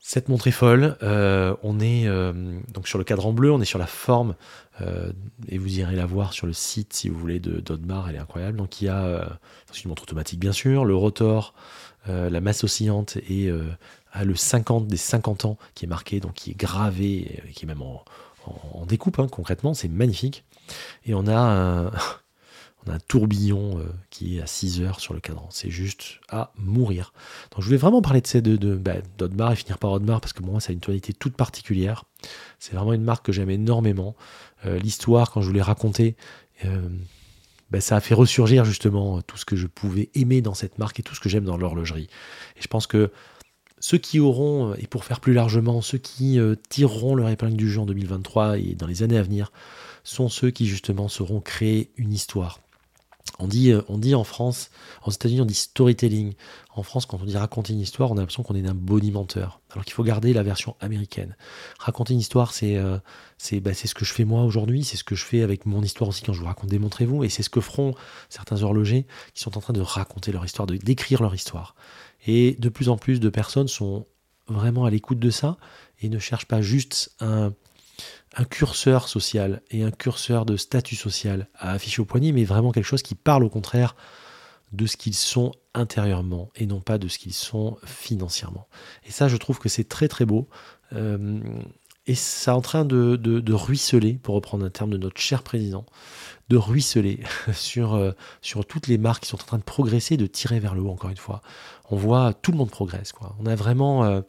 [0.00, 0.96] Cette montre est folle.
[1.04, 2.08] Euh, on est
[2.72, 4.34] donc sur le cadran bleu, on est sur la forme,
[5.46, 8.18] et vous irez la voir sur le site si vous voulez de d'Audemars, elle est
[8.18, 8.58] incroyable.
[8.58, 9.28] Donc il y a
[9.84, 11.54] une montre automatique bien sûr, le rotor,
[12.08, 13.52] la masse oscillante et
[14.16, 17.68] euh, le 50 des 50 ans qui est marqué, donc qui est gravé, qui est
[17.68, 18.02] même en,
[18.86, 20.44] découpe hein, concrètement, c'est magnifique.
[21.04, 21.86] Et on a un,
[22.88, 25.48] a un tourbillon euh, qui est à 6 heures sur le cadran.
[25.50, 27.12] C'est juste à mourir.
[27.50, 30.20] Donc je voulais vraiment parler de ces de, de bah, d'Audemars et finir par Audemars
[30.20, 32.04] parce que moi ça a une tonalité toute particulière.
[32.58, 34.16] C'est vraiment une marque que j'aime énormément.
[34.64, 36.16] l'histoire, quand je voulais raconter,
[37.70, 40.98] ben, ça a fait ressurgir justement tout ce que je pouvais aimer dans cette marque
[41.00, 42.08] et tout ce que j'aime dans l'horlogerie.
[42.56, 43.10] Et je pense que
[43.80, 47.68] ceux qui auront, et pour faire plus largement, ceux qui euh, tireront leur épingle du
[47.68, 49.50] jeu en 2023 et dans les années à venir,
[50.04, 52.60] sont ceux qui justement sauront créer une histoire.
[53.38, 53.80] On dit, euh,
[54.14, 54.70] en France,
[55.06, 56.34] aux États-Unis, on dit storytelling.
[56.74, 59.60] En France, quand on dit raconter une histoire, on a l'impression qu'on est un bonimenteur.
[59.70, 61.36] Alors qu'il faut garder la version américaine.
[61.78, 62.98] Raconter une histoire, c'est euh,
[63.62, 65.82] bah, c'est ce que je fais moi aujourd'hui, c'est ce que je fais avec mon
[65.82, 67.94] histoire aussi quand je vous raconte Démontrez-vous, et c'est ce que feront
[68.28, 71.74] certains horlogers qui sont en train de raconter leur histoire, de décrire leur histoire.
[72.26, 74.06] Et de plus en plus de personnes sont
[74.48, 75.56] vraiment à l'écoute de ça
[76.00, 77.52] et ne cherchent pas juste un,
[78.48, 82.84] curseur social et un curseur de statut social à afficher au poignet, mais vraiment quelque
[82.84, 83.96] chose qui parle au contraire
[84.72, 88.68] de ce qu'ils sont intérieurement et non pas de ce qu'ils sont financièrement.
[89.04, 90.48] Et ça, je trouve que c'est très très beau.
[90.92, 91.40] Euh,
[92.06, 95.42] et ça est en train de, de, ruisseler, pour reprendre un terme de notre cher
[95.42, 95.84] président,
[96.48, 97.20] de ruisseler
[97.52, 100.74] sur, euh, sur toutes les marques qui sont en train de progresser, de tirer vers
[100.74, 101.42] le haut, encore une fois.
[101.90, 103.12] On voit tout le monde progresse.
[103.12, 103.36] Quoi.
[103.38, 104.22] On a vraiment euh,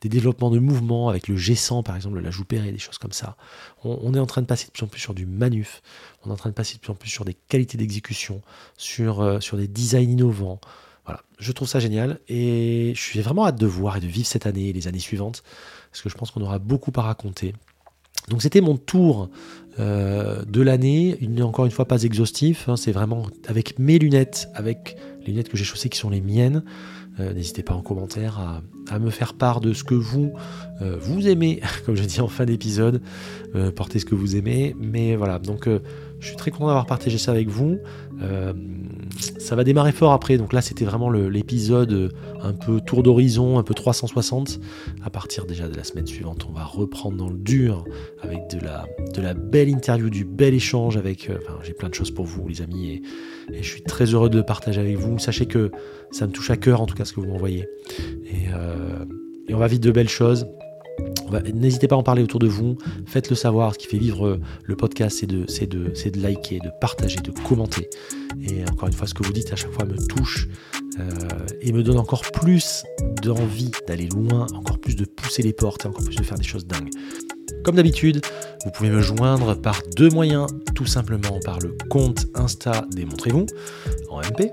[0.00, 3.36] des développements de mouvements avec le G100, par exemple, la Joupéré, des choses comme ça.
[3.84, 5.82] On, est en train de passer de plus en plus sur du manuf.
[6.24, 8.42] On est en train de passer de plus en plus sur des qualités d'exécution,
[8.76, 10.60] sur, euh, sur des designs innovants.
[11.04, 14.26] Voilà, je trouve ça génial et je suis vraiment hâte de voir et de vivre
[14.26, 15.44] cette année et les années suivantes
[15.96, 17.54] parce que je pense qu'on aura beaucoup à raconter.
[18.28, 19.30] Donc c'était mon tour
[19.78, 21.16] euh, de l'année.
[21.22, 22.68] Il n'est encore une fois pas exhaustif.
[22.68, 22.76] Hein.
[22.76, 26.64] c'est vraiment avec mes lunettes, avec les lunettes que j'ai chaussées qui sont les miennes.
[27.18, 30.34] Euh, n'hésitez pas en commentaire à, me faire part de ce que vous,
[30.82, 33.00] euh, vous aimez, comme je dis en fin d'épisode.
[33.74, 34.76] portez ce que vous aimez.
[34.78, 35.66] Mais voilà, donc
[36.20, 37.78] je suis très content d'avoir partagé ça avec vous.
[38.22, 38.52] Euh,
[39.38, 42.12] ça va démarrer fort après, donc là c'était vraiment l'épisode
[42.42, 44.60] un peu tour d'horizon, un peu 360.
[45.04, 47.84] À partir déjà de la semaine suivante, on va reprendre dans le dur
[48.22, 51.30] avec de la, de la belle interview, du bel échange avec...
[51.30, 53.02] Euh, enfin, j'ai plein de choses pour vous les amis et,
[53.62, 55.20] je suis très heureux de le partager avec vous.
[55.20, 55.70] Sachez que
[56.10, 57.68] ça me touche à cœur en tout cas ce que vous m'envoyez.
[58.24, 59.04] Et, euh,
[59.46, 60.46] et on va vite de belles choses.
[61.54, 63.74] N'hésitez pas à en parler autour de vous, faites-le savoir.
[63.74, 67.88] Ce qui fait vivre euh, le podcast, c'est de, liker, de partager, de commenter.
[68.42, 70.48] Et encore une fois, ce que vous dites à chaque fois me touche
[70.98, 71.02] euh,
[71.60, 72.84] et me donne encore plus
[73.22, 76.66] d'envie d'aller loin, encore plus de pousser les portes encore plus de faire des choses
[76.66, 76.90] dingues.
[77.64, 78.24] Comme d'habitude,
[78.64, 83.46] vous pouvez me joindre par deux moyens, tout simplement par le compte Insta Démontrez-vous
[84.10, 84.50] en MP,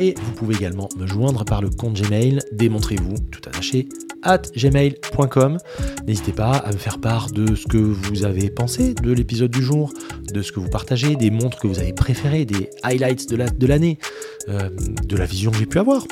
[0.00, 3.88] et vous pouvez également me joindre par le compte Gmail Démontrez-vous, tout attaché,
[4.26, 5.58] at gmail.com.
[6.06, 9.62] N'hésitez pas à me faire part de ce que vous avez pensé de l'épisode du
[9.62, 9.92] jour,
[10.32, 13.98] de ce que vous partagez, des montres que vous avez préférées, des highlights de l'année,
[14.46, 14.68] de, euh,
[15.04, 16.04] de la vision que j'ai pu avoir.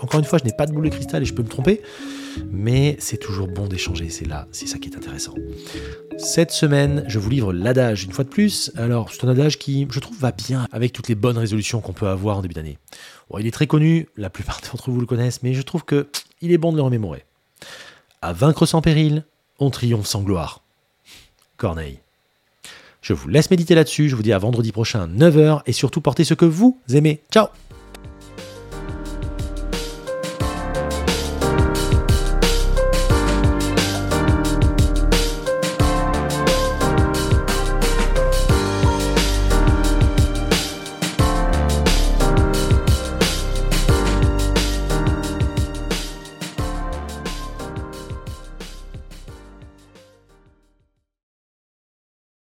[0.00, 1.82] encore une fois, je n'ai pas de boule de cristal et je peux me tromper,
[2.50, 5.34] mais c'est toujours bon d'échanger, c'est là, c'est ça qui est intéressant.
[6.16, 8.70] Cette semaine, je vous livre l'adage une fois de plus.
[8.76, 11.92] Alors, c'est un adage qui, je trouve, va bien avec toutes les bonnes résolutions qu'on
[11.92, 12.78] peut avoir en début d'année.
[13.38, 16.08] Il est très connu, la plupart d'entre vous le connaissent, mais je trouve que
[16.40, 17.24] il est bon de le remémorer.
[18.22, 19.24] À vaincre sans péril,
[19.58, 20.62] on triomphe sans gloire.
[21.56, 22.00] Corneille.
[23.00, 26.24] Je vous laisse méditer là-dessus, je vous dis à vendredi prochain 9h et surtout portez
[26.24, 27.22] ce que vous aimez.
[27.30, 27.48] Ciao